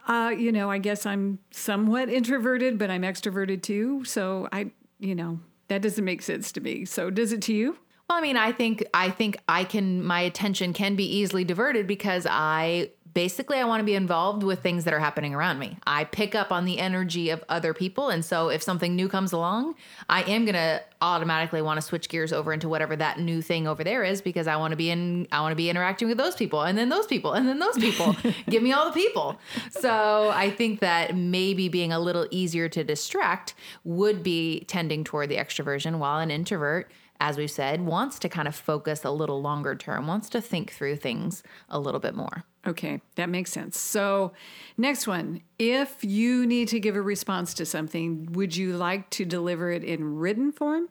Uh, 0.07 0.35
you 0.37 0.51
know, 0.51 0.71
I 0.71 0.79
guess 0.79 1.07
I'm 1.07 1.39
somewhat 1.51 2.09
introverted, 2.09 2.79
but 2.79 2.91
I'm 2.91 3.03
extroverted 3.03 3.63
too. 3.63 4.05
So 4.05 4.49
I, 4.53 4.73
you 4.99 5.15
know, 5.15 5.41
that 5.69 5.83
doesn't 5.83 6.05
make 6.05 6.23
sense 6.23 6.53
to 6.53 6.61
me. 6.61 6.85
So 6.85 7.09
does 7.11 7.33
it 7.33 7.43
to 7.43 7.55
you? 7.55 7.79
Well, 8.09 8.19
I 8.19 8.21
mean, 8.21 8.37
I 8.37 8.53
think 8.53 8.85
I 8.93 9.11
think 9.11 9.39
I 9.49 9.65
can 9.65 10.05
my 10.05 10.21
attention 10.21 10.73
can 10.73 10.97
be 10.97 11.05
easily 11.05 11.45
diverted 11.45 11.87
because 11.87 12.27
I 12.29 12.91
basically 13.15 13.59
I 13.59 13.65
want 13.65 13.81
to 13.81 13.85
be 13.85 13.95
involved 13.95 14.43
with 14.43 14.63
things 14.63 14.85
that 14.85 14.95
are 14.95 14.99
happening 14.99 15.35
around 15.35 15.59
me. 15.59 15.77
I 15.87 16.05
pick 16.05 16.35
up 16.35 16.53
on 16.53 16.65
the 16.65 16.79
energy 16.79 17.31
of 17.31 17.43
other 17.49 17.75
people 17.75 18.09
and 18.09 18.25
so 18.25 18.49
if 18.49 18.63
something 18.63 18.95
new 18.95 19.09
comes 19.09 19.33
along, 19.33 19.75
I 20.09 20.23
am 20.23 20.45
going 20.45 20.55
to 20.55 20.83
automatically 21.01 21.61
want 21.61 21.79
to 21.79 21.83
switch 21.83 22.09
gears 22.09 22.33
over 22.33 22.53
into 22.53 22.69
whatever 22.69 22.95
that 22.95 23.19
new 23.19 23.43
thing 23.43 23.67
over 23.67 23.83
there 23.83 24.05
is 24.05 24.23
because 24.23 24.47
I 24.47 24.57
want 24.57 24.71
to 24.71 24.77
be 24.77 24.91
in 24.91 25.27
I 25.33 25.41
want 25.41 25.53
to 25.53 25.57
be 25.57 25.69
interacting 25.69 26.09
with 26.09 26.17
those 26.17 26.37
people 26.37 26.63
and 26.63 26.79
then 26.79 26.89
those 26.89 27.07
people 27.07 27.33
and 27.33 27.49
then 27.49 27.59
those 27.59 27.77
people. 27.77 28.17
Give 28.49 28.63
me 28.63 28.73
all 28.73 28.87
the 28.87 28.93
people. 28.93 29.39
So, 29.71 30.31
I 30.35 30.51
think 30.51 30.81
that 30.81 31.17
maybe 31.17 31.69
being 31.69 31.93
a 31.93 31.99
little 31.99 32.27
easier 32.31 32.69
to 32.69 32.85
distract 32.85 33.55
would 33.85 34.23
be 34.23 34.65
tending 34.67 35.05
toward 35.05 35.29
the 35.29 35.37
extroversion 35.37 35.99
while 35.99 36.19
an 36.19 36.31
introvert 36.31 36.91
as 37.23 37.39
we've 37.39 37.51
said, 37.51 37.81
wants 37.87 38.19
to 38.19 38.29
kind 38.29 38.49
of 38.49 38.55
focus 38.57 39.05
a 39.05 39.11
little 39.13 39.41
longer 39.41 39.77
term, 39.77 40.09
wants 40.09 40.29
to 40.31 40.41
think 40.41 40.73
through 40.73 40.97
things 40.97 41.45
a 41.69 41.79
little 41.79 42.01
bit 42.01 42.17
more. 42.17 42.43
Okay, 42.67 43.01
that 43.15 43.29
makes 43.29 43.53
sense. 43.53 43.79
So, 43.79 44.33
next 44.77 45.07
one. 45.07 45.41
If 45.57 46.03
you 46.03 46.45
need 46.47 46.67
to 46.69 46.81
give 46.81 46.97
a 46.97 47.01
response 47.03 47.55
to 47.55 47.65
something, 47.65 48.33
would 48.33 48.57
you 48.57 48.77
like 48.77 49.09
to 49.11 49.25
deliver 49.25 49.71
it 49.71 49.85
in 49.85 50.17
written 50.17 50.51
form 50.51 50.89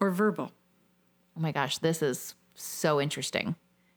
or 0.00 0.10
verbal? 0.10 0.50
Oh 1.36 1.40
my 1.40 1.52
gosh, 1.52 1.78
this 1.78 2.02
is 2.02 2.34
so 2.54 3.00
interesting. 3.00 3.54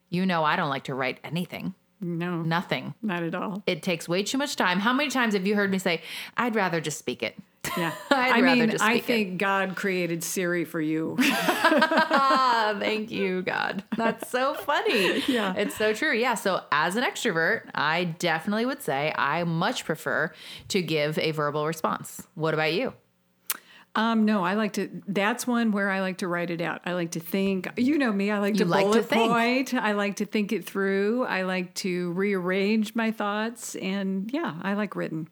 You 0.10 0.28
know, 0.28 0.44
I 0.44 0.56
don't 0.58 0.70
like 0.70 0.84
to 0.86 0.94
write 0.94 1.20
anything, 1.24 1.74
No, 2.00 2.42
nothing. 2.44 2.94
not 3.02 3.24
at 3.24 3.34
all. 3.34 3.64
It 3.66 3.82
takes 3.82 4.08
way 4.08 4.22
too 4.22 4.38
much 4.38 4.56
time. 4.56 4.80
How 4.80 4.94
many 4.94 5.10
times 5.10 5.34
have 5.34 5.46
you 5.48 5.56
heard 5.56 5.72
me 5.72 5.80
say, 5.80 6.02
I'd 6.38 6.56
rather 6.56 6.80
just 6.82 7.00
speak 7.00 7.24
it? 7.24 7.36
Yeah. 7.78 7.94
I 8.10 8.42
mean, 8.42 8.72
I 8.72 8.76
speak 8.76 8.98
it. 8.98 9.06
think 9.06 9.38
God 9.38 9.76
created 9.76 10.24
Siri 10.24 10.66
for 10.66 10.82
you. 10.82 11.18
Thank 12.80 13.12
you, 13.12 13.42
God. 13.42 13.84
That's 13.96 14.30
so 14.30 14.54
funny. 14.54 15.24
Yeah. 15.28 15.54
It's 15.56 15.76
so 15.76 15.94
true. 15.94 16.14
Yeah. 16.14 16.36
So, 16.36 16.62
as 16.72 16.96
an 16.96 17.04
extrovert, 17.04 17.70
I 17.76 18.06
definitely 18.06 18.66
would 18.66 18.82
say 18.82 19.14
I 19.16 19.44
much 19.44 19.86
prefer 19.86 20.32
to 20.70 20.82
give 20.82 21.18
a 21.20 21.32
verbal 21.32 21.66
response. 21.68 22.28
What 22.36 22.54
about 22.54 22.74
you? 22.74 22.94
Um, 23.96 24.26
no, 24.26 24.44
I 24.44 24.54
like 24.54 24.74
to. 24.74 24.90
That's 25.08 25.48
one 25.48 25.72
where 25.72 25.90
I 25.90 26.02
like 26.02 26.20
to 26.20 26.28
write 26.28 26.52
it 26.52 26.62
out. 26.62 26.82
I 26.86 26.94
like 26.94 27.12
to 27.12 27.20
think. 27.20 27.68
You 27.78 27.98
know 27.98 28.12
me. 28.12 28.30
I 28.30 28.38
like 28.38 28.54
to 28.56 28.60
You 28.60 28.66
like 28.66 28.86
to 28.86 28.92
bullet 28.92 29.06
think. 29.10 29.32
point. 29.32 29.74
I 29.74 29.94
like 29.94 30.18
to 30.18 30.26
think 30.26 30.52
it 30.52 30.66
through. 30.66 31.26
I 31.26 31.44
like 31.44 31.74
to 31.76 32.12
rearrange 32.14 32.94
my 32.94 33.12
thoughts, 33.12 33.76
and 33.76 34.30
yeah, 34.32 34.54
I 34.62 34.74
like 34.76 34.96
written. 34.96 35.30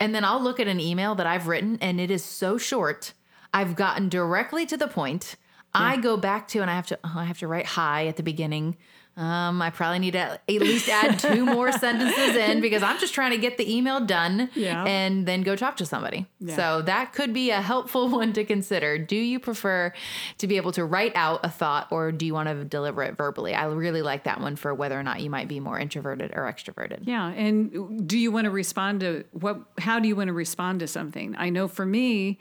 And 0.00 0.14
then 0.14 0.24
I'll 0.24 0.42
look 0.42 0.60
at 0.60 0.68
an 0.68 0.80
email 0.80 1.14
that 1.14 1.26
I've 1.26 1.48
written 1.48 1.78
and 1.80 2.00
it 2.00 2.10
is 2.10 2.24
so 2.24 2.58
short. 2.58 3.12
I've 3.54 3.76
gotten 3.76 4.08
directly 4.08 4.66
to 4.66 4.76
the 4.76 4.88
point. 4.88 5.36
I 5.74 5.96
go 5.96 6.16
back 6.16 6.48
to 6.48 6.60
and 6.60 6.70
I 6.70 6.74
have 6.74 6.86
to 6.88 6.98
oh, 7.02 7.14
I 7.16 7.24
have 7.24 7.38
to 7.38 7.48
write 7.48 7.66
hi 7.66 8.06
at 8.06 8.16
the 8.16 8.22
beginning. 8.22 8.76
Um, 9.14 9.60
I 9.60 9.68
probably 9.68 9.98
need 9.98 10.12
to 10.12 10.18
at 10.18 10.40
least 10.48 10.88
add 10.88 11.18
two 11.18 11.44
more 11.44 11.70
sentences 11.84 12.34
in 12.34 12.62
because 12.62 12.82
I'm 12.82 12.98
just 12.98 13.12
trying 13.12 13.32
to 13.32 13.36
get 13.36 13.58
the 13.58 13.70
email 13.76 14.00
done 14.00 14.48
Yeah. 14.54 14.84
and 14.84 15.26
then 15.26 15.42
go 15.42 15.54
talk 15.54 15.76
to 15.76 15.86
somebody. 15.86 16.24
Yeah. 16.40 16.56
So 16.56 16.82
that 16.82 17.12
could 17.12 17.34
be 17.34 17.50
a 17.50 17.60
helpful 17.60 18.08
one 18.18 18.32
to 18.32 18.44
consider. 18.44 18.96
Do 18.96 19.16
you 19.16 19.38
prefer 19.38 19.92
to 20.38 20.46
be 20.46 20.56
able 20.56 20.72
to 20.72 20.84
write 20.86 21.12
out 21.14 21.40
a 21.44 21.50
thought 21.50 21.88
or 21.90 22.10
do 22.10 22.24
you 22.24 22.32
want 22.32 22.48
to 22.48 22.64
deliver 22.64 23.02
it 23.02 23.16
verbally? 23.18 23.54
I 23.54 23.66
really 23.66 24.00
like 24.00 24.24
that 24.24 24.40
one 24.40 24.56
for 24.56 24.72
whether 24.72 24.98
or 24.98 25.02
not 25.02 25.20
you 25.20 25.28
might 25.28 25.46
be 25.48 25.60
more 25.60 25.78
introverted 25.78 26.32
or 26.34 26.50
extroverted. 26.50 27.00
Yeah, 27.06 27.28
and 27.28 28.08
do 28.08 28.18
you 28.18 28.32
want 28.32 28.46
to 28.46 28.50
respond 28.50 29.00
to 29.00 29.24
what? 29.32 29.60
How 29.78 29.98
do 29.98 30.08
you 30.08 30.16
want 30.16 30.28
to 30.28 30.32
respond 30.32 30.80
to 30.80 30.86
something? 30.86 31.34
I 31.36 31.50
know 31.50 31.68
for 31.68 31.84
me, 31.84 32.38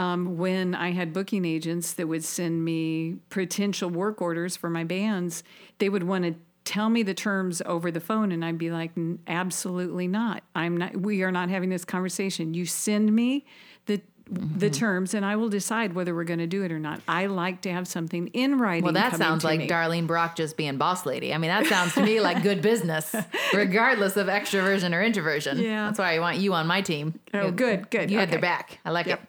um, 0.00 0.38
when 0.38 0.74
I 0.74 0.92
had 0.92 1.12
booking 1.12 1.44
agents 1.44 1.92
that 1.94 2.06
would 2.08 2.24
send 2.24 2.64
me 2.64 3.16
potential 3.28 3.90
work 3.90 4.20
orders 4.22 4.56
for 4.56 4.70
my 4.70 4.84
bands, 4.84 5.42
they 5.78 5.88
would 5.88 6.04
want 6.04 6.24
to 6.24 6.34
tell 6.64 6.88
me 6.88 7.02
the 7.02 7.14
terms 7.14 7.60
over 7.66 7.90
the 7.90 8.00
phone, 8.00 8.32
and 8.32 8.44
I'd 8.44 8.58
be 8.58 8.70
like, 8.70 8.92
"Absolutely 9.26 10.06
not. 10.08 10.42
I'm 10.54 10.76
not. 10.76 10.96
We 10.96 11.22
are 11.22 11.32
not 11.32 11.48
having 11.50 11.68
this 11.70 11.84
conversation. 11.84 12.54
You 12.54 12.64
send 12.66 13.14
me 13.14 13.44
the." 13.86 14.00
The 14.32 14.70
terms, 14.70 15.12
and 15.14 15.26
I 15.26 15.34
will 15.34 15.48
decide 15.48 15.92
whether 15.92 16.14
we're 16.14 16.22
going 16.22 16.38
to 16.38 16.46
do 16.46 16.62
it 16.62 16.70
or 16.70 16.78
not. 16.78 17.00
I 17.08 17.26
like 17.26 17.62
to 17.62 17.72
have 17.72 17.88
something 17.88 18.28
in 18.28 18.58
writing. 18.58 18.84
Well, 18.84 18.92
that 18.92 19.16
sounds 19.16 19.42
like 19.42 19.58
me. 19.58 19.66
Darlene 19.66 20.06
Brock 20.06 20.36
just 20.36 20.56
being 20.56 20.76
boss 20.76 21.04
lady. 21.04 21.34
I 21.34 21.38
mean, 21.38 21.50
that 21.50 21.66
sounds 21.66 21.94
to 21.94 22.02
me 22.04 22.20
like 22.20 22.40
good 22.48 22.62
business, 22.62 23.12
regardless 23.52 24.16
of 24.16 24.28
extroversion 24.28 24.94
or 24.94 25.02
introversion. 25.02 25.58
Yeah. 25.58 25.86
That's 25.86 25.98
why 25.98 26.14
I 26.14 26.20
want 26.20 26.36
you 26.38 26.54
on 26.54 26.68
my 26.68 26.80
team. 26.80 27.18
Oh, 27.34 27.50
good, 27.50 27.90
good. 27.90 28.08
You 28.08 28.18
had 28.20 28.30
their 28.30 28.38
back. 28.38 28.78
I 28.84 28.90
like 28.92 29.06
Yep. 29.06 29.20
it. 29.20 29.28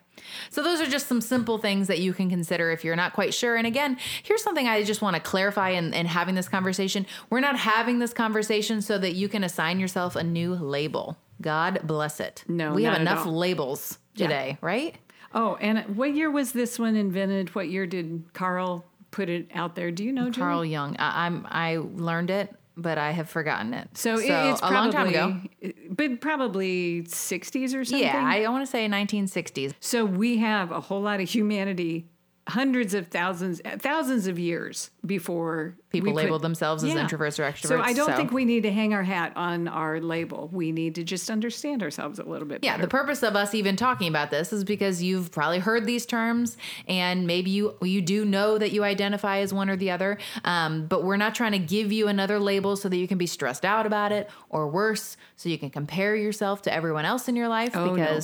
So, 0.50 0.64
those 0.64 0.82
are 0.82 0.86
just 0.88 1.08
some 1.08 1.22
simple 1.22 1.58
things 1.58 1.88
that 1.88 2.00
you 2.00 2.14
can 2.14 2.30
consider 2.30 2.72
if 2.72 2.84
you're 2.84 2.96
not 2.96 3.14
quite 3.14 3.34
sure. 3.34 3.56
And 3.56 3.66
again, 3.68 3.98
here's 4.24 4.44
something 4.44 4.68
I 4.68 4.84
just 4.84 5.02
want 5.02 5.16
to 5.16 5.22
clarify 5.22 5.70
in, 5.70 5.94
in 5.94 6.06
having 6.06 6.36
this 6.36 6.50
conversation. 6.50 7.06
We're 7.30 7.40
not 7.40 7.58
having 7.58 8.00
this 8.00 8.14
conversation 8.14 8.82
so 8.82 8.98
that 8.98 9.14
you 9.14 9.28
can 9.30 9.44
assign 9.44 9.80
yourself 9.80 10.16
a 10.16 10.24
new 10.24 10.54
label. 10.56 11.18
God 11.42 11.80
bless 11.84 12.20
it. 12.20 12.44
No, 12.48 12.74
we 12.74 12.84
have 12.84 13.00
enough 13.02 13.26
labels 13.26 13.98
Yeah. 14.16 14.28
today, 14.28 14.58
right? 14.62 14.96
Oh, 15.34 15.56
and 15.62 15.96
what 15.96 16.14
year 16.14 16.30
was 16.30 16.52
this 16.52 16.78
one 16.78 16.96
invented? 16.96 17.56
What 17.56 17.70
year 17.70 17.88
did 17.88 18.26
Carl 18.34 18.86
put 19.12 19.30
it 19.30 19.50
out 19.56 19.76
there? 19.76 19.90
Do 19.90 20.04
you 20.04 20.12
know, 20.12 20.30
Julie? 20.30 20.46
Carl 20.46 20.66
Jung. 20.66 20.96
I, 21.00 21.26
I'm 21.26 21.48
I 21.50 21.78
learned 21.78 22.30
it, 22.30 22.54
but 22.82 22.98
I 22.98 23.12
have 23.12 23.30
forgotten 23.30 23.74
it. 23.74 23.90
So, 23.98 24.18
it- 24.18 24.30
it's 24.30 24.60
a 24.62 24.68
probably, 24.68 24.76
long 24.76 24.92
time 24.92 25.08
ago. 25.08 25.74
but 25.90 26.22
probably 26.22 27.04
60s 27.04 27.74
or 27.76 27.86
something. 27.86 28.06
Yeah, 28.08 28.22
I 28.26 28.48
want 28.50 28.64
to 28.66 28.70
say 28.72 28.88
1960s. 28.88 29.74
So 29.80 30.06
we 30.06 30.38
have 30.38 30.72
a 30.72 30.80
whole 30.82 31.02
lot 31.02 31.20
of 31.22 31.30
humanity, 31.30 32.08
hundreds 32.48 32.94
of 32.94 33.08
thousands, 33.08 33.62
thousands 33.80 34.26
of 34.26 34.40
years 34.40 34.90
before 35.06 35.76
People 35.92 36.14
labeled 36.14 36.42
themselves 36.42 36.84
as 36.84 36.92
introverts 36.92 37.38
or 37.38 37.44
extroverts. 37.44 37.68
So 37.68 37.82
I 37.82 37.94
don't 37.94 38.08
so- 38.08 38.16
think 38.16 38.32
we 38.32 38.46
need 38.46 38.64
to 38.64 38.72
hang 38.72 38.94
our 38.94 39.04
hat 39.04 39.34
on 39.36 39.68
our 39.68 40.00
label. 40.00 40.50
We 40.52 40.72
need 40.72 40.96
to 40.96 41.04
just 41.04 41.30
understand 41.30 41.84
ourselves 41.84 42.18
a 42.18 42.24
little 42.24 42.48
bit 42.48 42.62
better. 42.62 42.66
Yeah, 42.66 42.78
better. 42.78 42.84
the 42.84 42.90
purpose 42.90 43.24
of 43.24 43.36
us 43.36 43.54
even 43.54 43.76
talking 43.76 44.08
about 44.08 44.32
this 44.32 44.52
is 44.52 44.64
because 44.64 45.04
you've 45.04 45.32
probably 45.32 45.60
heard 45.60 45.86
these 45.86 46.06
terms, 46.06 46.58
and 46.88 47.28
maybe 47.28 47.52
you 47.52 47.76
you 47.82 48.02
do 48.02 48.26
know 48.26 48.58
that 48.58 48.72
you 48.72 48.84
identify 48.84 49.40
as 49.40 49.54
one 49.54 49.70
or 49.70 49.76
the 49.76 49.92
other. 49.92 50.18
Um, 50.44 50.88
but 50.88 51.04
we're 51.04 51.18
not 51.18 51.36
trying 51.36 51.52
to 51.52 51.60
give 51.60 51.92
you 51.92 52.08
another 52.08 52.40
label 52.40 52.76
so 52.76 52.90
that 52.90 52.98
you 52.98 53.08
can 53.08 53.18
be 53.18 53.28
stressed 53.28 53.66
out 53.66 53.86
about 53.86 54.12
it, 54.12 54.30
or 54.50 54.68
worse, 54.68 55.16
so 55.36 55.48
you 55.48 55.60
can 55.60 55.70
compare 55.70 56.16
yourself 56.16 56.64
to 56.64 56.74
everyone 56.74 57.06
else 57.06 57.28
in 57.28 57.36
your 57.36 57.48
life 57.48 57.76
Oh, 57.76 57.96
no. 57.96 58.20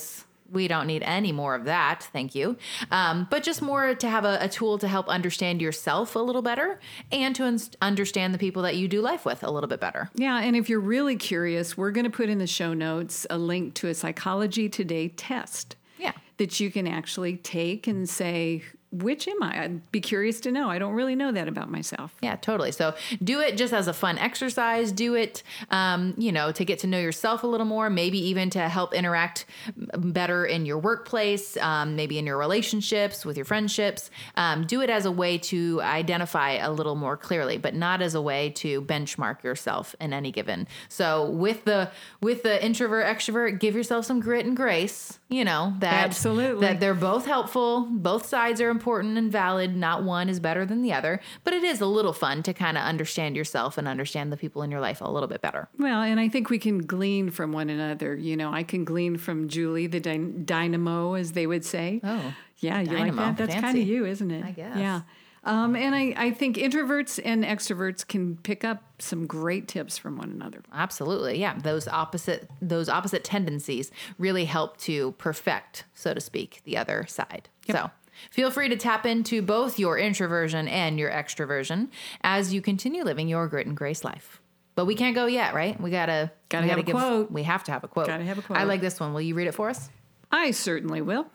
We 0.51 0.67
don't 0.67 0.88
need 0.88 1.03
any 1.03 1.31
more 1.31 1.55
of 1.55 1.65
that, 1.65 2.07
thank 2.13 2.36
you. 2.36 2.57
Um, 2.91 3.27
but 3.29 3.43
just 3.43 3.62
more 3.62 3.95
to 3.95 4.10
have 4.10 4.25
a, 4.25 4.38
a 4.41 4.49
tool 4.49 4.77
to 4.77 4.88
help 4.88 5.07
understand 5.07 5.62
yourself 5.62 6.15
a 6.15 6.19
little 6.19 6.41
better 6.41 6.79
and 7.12 7.36
to 7.36 7.43
un- 7.43 7.60
understand 7.81 8.33
the 8.33 8.38
people 8.38 8.62
that 8.63 8.75
you 8.75 8.88
do 8.88 9.01
life 9.01 9.25
with 9.25 9.43
a 9.43 9.51
little 9.51 9.67
bit 9.67 9.79
better. 9.79 10.10
Yeah, 10.15 10.39
and 10.39 10.55
if 10.55 10.69
you're 10.69 10.79
really 10.79 11.15
curious, 11.15 11.77
we're 11.77 11.91
going 11.91 12.05
to 12.05 12.10
put 12.10 12.29
in 12.29 12.38
the 12.38 12.47
show 12.47 12.73
notes 12.73 13.27
a 13.29 13.38
link 13.38 13.73
to 13.75 13.88
a 13.88 13.93
Psychology 13.93 14.69
Today 14.69 15.10
test. 15.10 15.75
Yeah. 15.97 16.13
That 16.38 16.60
you 16.60 16.71
can 16.71 16.88
actually 16.88 17.38
take 17.38 17.88
and 17.88 18.07
say, 18.07 18.63
which 18.91 19.28
am 19.28 19.43
I? 19.43 19.63
I'd 19.63 19.91
be 19.91 20.00
curious 20.00 20.39
to 20.41 20.52
know. 20.52 20.69
I 20.69 20.80
don't 20.80 20.93
really 20.93 21.15
know 21.15 21.32
that 21.32 21.47
about 21.47 21.69
myself. 21.69 22.15
Yeah, 22.21 22.36
totally. 22.38 22.71
So 22.71 22.95
do 23.23 23.41
it 23.41 23.58
just 23.58 23.73
as 23.73 23.88
a 23.88 23.93
fun 23.93 24.17
exercise. 24.17 24.91
Do 24.91 25.15
it, 25.15 25.43
um, 25.69 26.13
you 26.17 26.32
know, 26.32 26.52
to 26.52 26.63
get 26.63 26.80
to 26.80 26.88
know 26.88 27.00
yourself 27.00 27.43
a 27.43 27.47
little 27.47 27.65
more. 27.65 27.89
Maybe 27.89 28.19
even 28.30 28.50
to 28.52 28.69
help 28.69 28.93
interact 28.93 29.45
better 29.76 30.45
in 30.45 30.65
your 30.65 30.78
workplace. 30.78 31.58
Um, 31.58 31.95
maybe 31.95 32.17
in 32.17 32.26
your 32.26 32.38
relationships 32.38 33.26
with 33.26 33.36
your 33.36 33.45
friendships. 33.45 34.10
Um, 34.36 34.65
do 34.65 34.82
it 34.82 34.89
as 34.89 35.06
a 35.06 35.12
way 35.12 35.38
to 35.39 35.82
identify 35.82 36.52
a 36.54 36.71
little 36.71 36.95
more 36.95 37.17
clearly, 37.17 37.58
but 37.58 37.76
not 37.76 38.02
as 38.02 38.15
a 38.15 38.21
way 38.21 38.52
to 38.52 38.82
benchmark 38.84 39.43
yourself 39.43 39.95
in 40.00 40.13
any 40.13 40.32
given. 40.32 40.67
So 40.88 41.30
with 41.30 41.65
the 41.65 41.91
with 42.21 42.43
the 42.43 42.63
introvert 42.63 43.06
extrovert, 43.06 43.60
give 43.60 43.76
yourself 43.76 44.06
some 44.06 44.19
grit 44.19 44.45
and 44.45 44.56
grace. 44.56 45.16
You 45.30 45.44
know 45.44 45.74
that 45.80 46.06
Absolutely. 46.06 46.66
that 46.66 46.80
they're 46.80 46.94
both 46.94 47.26
helpful. 47.26 47.82
Both 47.82 48.28
sides 48.28 48.62
are 48.62 48.70
important 48.70 49.18
and 49.18 49.30
valid. 49.30 49.76
Not 49.76 50.04
one 50.04 50.30
is 50.30 50.40
better 50.40 50.66
than 50.66 50.82
the 50.84 50.94
other, 50.94 51.20
but 51.44 51.54
it 51.54 51.63
is 51.63 51.82
a 51.82 51.86
little 51.86 52.13
fun 52.13 52.44
to 52.44 52.54
kind 52.54 52.78
of 52.78 52.84
understand 52.84 53.36
yourself 53.36 53.78
and 53.78 53.90
understand 53.90 54.32
the 54.32 54.38
people 54.38 54.62
in 54.62 54.72
your 54.72 54.80
life 54.80 55.02
a 55.02 55.10
little 55.12 55.28
bit 55.28 55.42
better. 55.42 55.68
Well, 55.78 56.02
and 56.02 56.18
I 56.18 56.30
think 56.30 56.50
we 56.50 56.60
can 56.60 56.78
glean 56.80 57.30
from 57.30 57.52
one 57.52 57.70
another. 57.70 58.16
You 58.16 58.38
know, 58.38 58.54
I 58.54 58.63
can 58.63 58.86
glean 58.86 59.18
from 59.18 59.50
Julie, 59.50 59.88
the 59.88 60.00
dy- 60.00 60.18
dynamo, 60.46 61.16
as 61.16 61.34
they 61.34 61.46
would 61.46 61.66
say. 61.66 62.00
Oh, 62.06 62.34
yeah, 62.60 62.80
you 62.80 62.88
dynamo. 62.88 63.22
like 63.24 63.38
that? 63.38 63.48
That's 63.48 63.60
kind 63.62 63.78
of 63.78 63.86
you, 63.86 64.06
isn't 64.06 64.32
it? 64.32 64.46
I 64.46 64.52
guess. 64.52 64.78
Yeah. 64.78 65.02
Um, 65.47 65.77
and 65.77 65.95
I, 65.95 66.13
I 66.17 66.31
think 66.31 66.57
introverts 66.57 67.21
and 67.23 67.45
extroverts 67.45 68.05
can 68.05 68.36
pick 68.36 68.65
up 68.65 68.83
some 68.99 69.25
great 69.25 69.69
tips 69.69 69.97
from 69.97 70.17
one 70.17 70.29
another. 70.29 70.62
Absolutely. 70.73 71.39
Yeah, 71.39 71.57
those 71.57 71.88
opposite 71.88 72.49
those 72.62 72.89
opposite 72.89 73.23
tendencies 73.23 73.89
really 74.19 74.43
help 74.43 74.75
to 74.81 75.13
perfect, 75.13 75.86
so 75.93 76.13
to 76.13 76.19
speak, 76.19 76.62
the 76.65 76.75
other 76.75 77.05
side. 77.07 77.47
So, 77.71 77.91
feel 78.29 78.51
free 78.51 78.67
to 78.67 78.75
tap 78.75 79.05
into 79.05 79.41
both 79.41 79.79
your 79.79 79.97
introversion 79.97 80.67
and 80.67 80.99
your 80.99 81.12
extroversion 81.12 81.91
as 82.21 82.53
you 82.53 82.62
continue 82.62 83.05
living 83.05 83.29
your 83.29 83.47
grit 83.47 83.67
and 83.67 83.77
grace 83.77 84.03
life. 84.03 84.41
But 84.75 84.86
we 84.86 84.95
can't 84.95 85.15
go 85.15 85.27
yet, 85.27 85.53
right? 85.53 85.79
We 85.79 85.91
gotta 85.91 86.29
Gotta 86.49 86.65
we 86.65 86.69
have 86.71 86.79
a 86.79 86.83
quote. 86.83 87.31
We 87.31 87.43
have 87.43 87.63
to 87.63 87.71
have 87.71 87.86
a 87.86 87.88
quote. 87.88 88.07
Gotta 88.07 88.25
have 88.25 88.38
a 88.38 88.41
quote. 88.41 88.60
I 88.60 88.65
like 88.65 88.81
this 88.81 88.99
one. 88.99 89.13
Will 89.13 89.21
you 89.21 89.33
read 89.33 89.47
it 89.47 89.53
for 89.53 89.69
us? 89.69 89.89
I 90.29 90.51
certainly 90.51 91.01
will. 91.01 91.27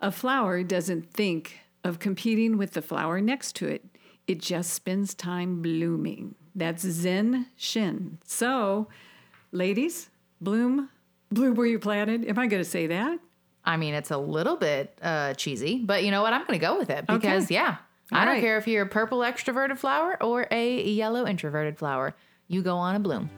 A 0.00 0.10
flower 0.10 0.64
doesn't 0.64 1.12
think 1.12 1.60
of 1.84 1.98
competing 1.98 2.58
with 2.58 2.72
the 2.72 2.82
flower 2.82 3.20
next 3.20 3.56
to 3.56 3.68
it. 3.68 3.84
It 4.26 4.40
just 4.40 4.72
spends 4.72 5.14
time 5.14 5.62
blooming. 5.62 6.34
That's 6.54 6.82
Zen 6.82 7.46
Shin. 7.56 8.18
So, 8.24 8.88
ladies, 9.50 10.10
bloom, 10.40 10.90
bloom 11.30 11.54
where 11.54 11.66
you 11.66 11.78
planted. 11.78 12.24
Am 12.26 12.38
I 12.38 12.46
going 12.46 12.62
to 12.62 12.68
say 12.68 12.86
that? 12.88 13.18
I 13.64 13.76
mean, 13.76 13.94
it's 13.94 14.10
a 14.10 14.18
little 14.18 14.56
bit 14.56 14.98
uh, 15.02 15.34
cheesy, 15.34 15.78
but 15.78 16.04
you 16.04 16.10
know 16.10 16.22
what? 16.22 16.32
I'm 16.32 16.40
going 16.46 16.58
to 16.58 16.64
go 16.64 16.78
with 16.78 16.90
it 16.90 17.06
because, 17.06 17.44
Okay. 17.44 17.54
yeah, 17.54 17.76
I 18.10 18.24
don't 18.24 18.34
right. 18.34 18.40
care 18.42 18.58
if 18.58 18.66
you're 18.66 18.82
a 18.82 18.88
purple 18.88 19.20
extroverted 19.20 19.78
flower 19.78 20.20
or 20.22 20.46
a 20.50 20.82
yellow 20.82 21.26
introverted 21.26 21.78
flower. 21.78 22.14
You 22.48 22.62
go 22.62 22.76
on 22.76 22.94
a 22.96 23.00
bloom. 23.00 23.30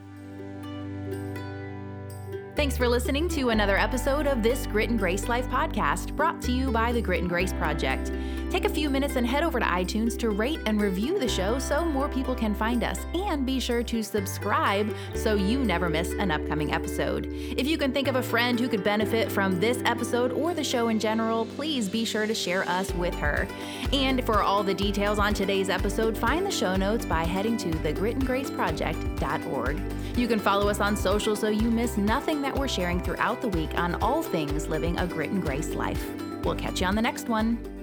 Thanks 2.56 2.76
for 2.76 2.88
listening 2.88 3.28
to 3.30 3.48
another 3.48 3.76
episode 3.76 4.28
of 4.28 4.40
this 4.40 4.68
Grit 4.68 4.88
and 4.88 4.96
Grace 4.96 5.26
Life 5.26 5.48
podcast 5.48 6.14
brought 6.14 6.40
to 6.42 6.52
you 6.52 6.70
by 6.70 6.92
the 6.92 7.02
Grit 7.02 7.20
and 7.20 7.28
Grace 7.28 7.52
Project. 7.52 8.12
Take 8.48 8.64
a 8.64 8.68
few 8.68 8.88
minutes 8.88 9.16
and 9.16 9.26
head 9.26 9.42
over 9.42 9.58
to 9.58 9.66
iTunes 9.66 10.16
to 10.20 10.30
rate 10.30 10.60
and 10.66 10.80
review 10.80 11.18
the 11.18 11.26
show 11.26 11.58
so 11.58 11.84
more 11.84 12.08
people 12.08 12.36
can 12.36 12.54
find 12.54 12.84
us. 12.84 13.00
And 13.12 13.44
be 13.44 13.58
sure 13.58 13.82
to 13.82 14.04
subscribe 14.04 14.94
so 15.16 15.34
you 15.34 15.64
never 15.64 15.88
miss 15.88 16.12
an 16.12 16.30
upcoming 16.30 16.72
episode. 16.72 17.26
If 17.32 17.66
you 17.66 17.76
can 17.76 17.90
think 17.90 18.06
of 18.06 18.14
a 18.14 18.22
friend 18.22 18.60
who 18.60 18.68
could 18.68 18.84
benefit 18.84 19.32
from 19.32 19.58
this 19.58 19.82
episode 19.84 20.30
or 20.30 20.54
the 20.54 20.62
show 20.62 20.86
in 20.86 21.00
general, 21.00 21.46
please 21.56 21.88
be 21.88 22.04
sure 22.04 22.28
to 22.28 22.34
share 22.34 22.62
us 22.68 22.94
with 22.94 23.16
her. 23.16 23.48
And 23.92 24.24
for 24.24 24.44
all 24.44 24.62
the 24.62 24.74
details 24.74 25.18
on 25.18 25.34
today's 25.34 25.68
episode, 25.68 26.16
find 26.16 26.46
the 26.46 26.52
show 26.52 26.76
notes 26.76 27.04
by 27.04 27.24
heading 27.24 27.56
to 27.56 27.70
thegritandgraceproject.org. 27.70 29.80
You 30.16 30.28
can 30.28 30.38
follow 30.38 30.68
us 30.68 30.78
on 30.78 30.96
social 30.96 31.34
so 31.34 31.48
you 31.48 31.72
miss 31.72 31.96
nothing 31.96 32.43
that 32.44 32.56
we're 32.56 32.68
sharing 32.68 33.00
throughout 33.00 33.40
the 33.40 33.48
week 33.48 33.76
on 33.78 33.94
all 33.96 34.22
things 34.22 34.68
living 34.68 34.98
a 34.98 35.06
grit 35.06 35.30
and 35.30 35.42
grace 35.42 35.70
life. 35.70 36.04
We'll 36.44 36.54
catch 36.54 36.80
you 36.80 36.86
on 36.86 36.94
the 36.94 37.02
next 37.02 37.28
one. 37.28 37.73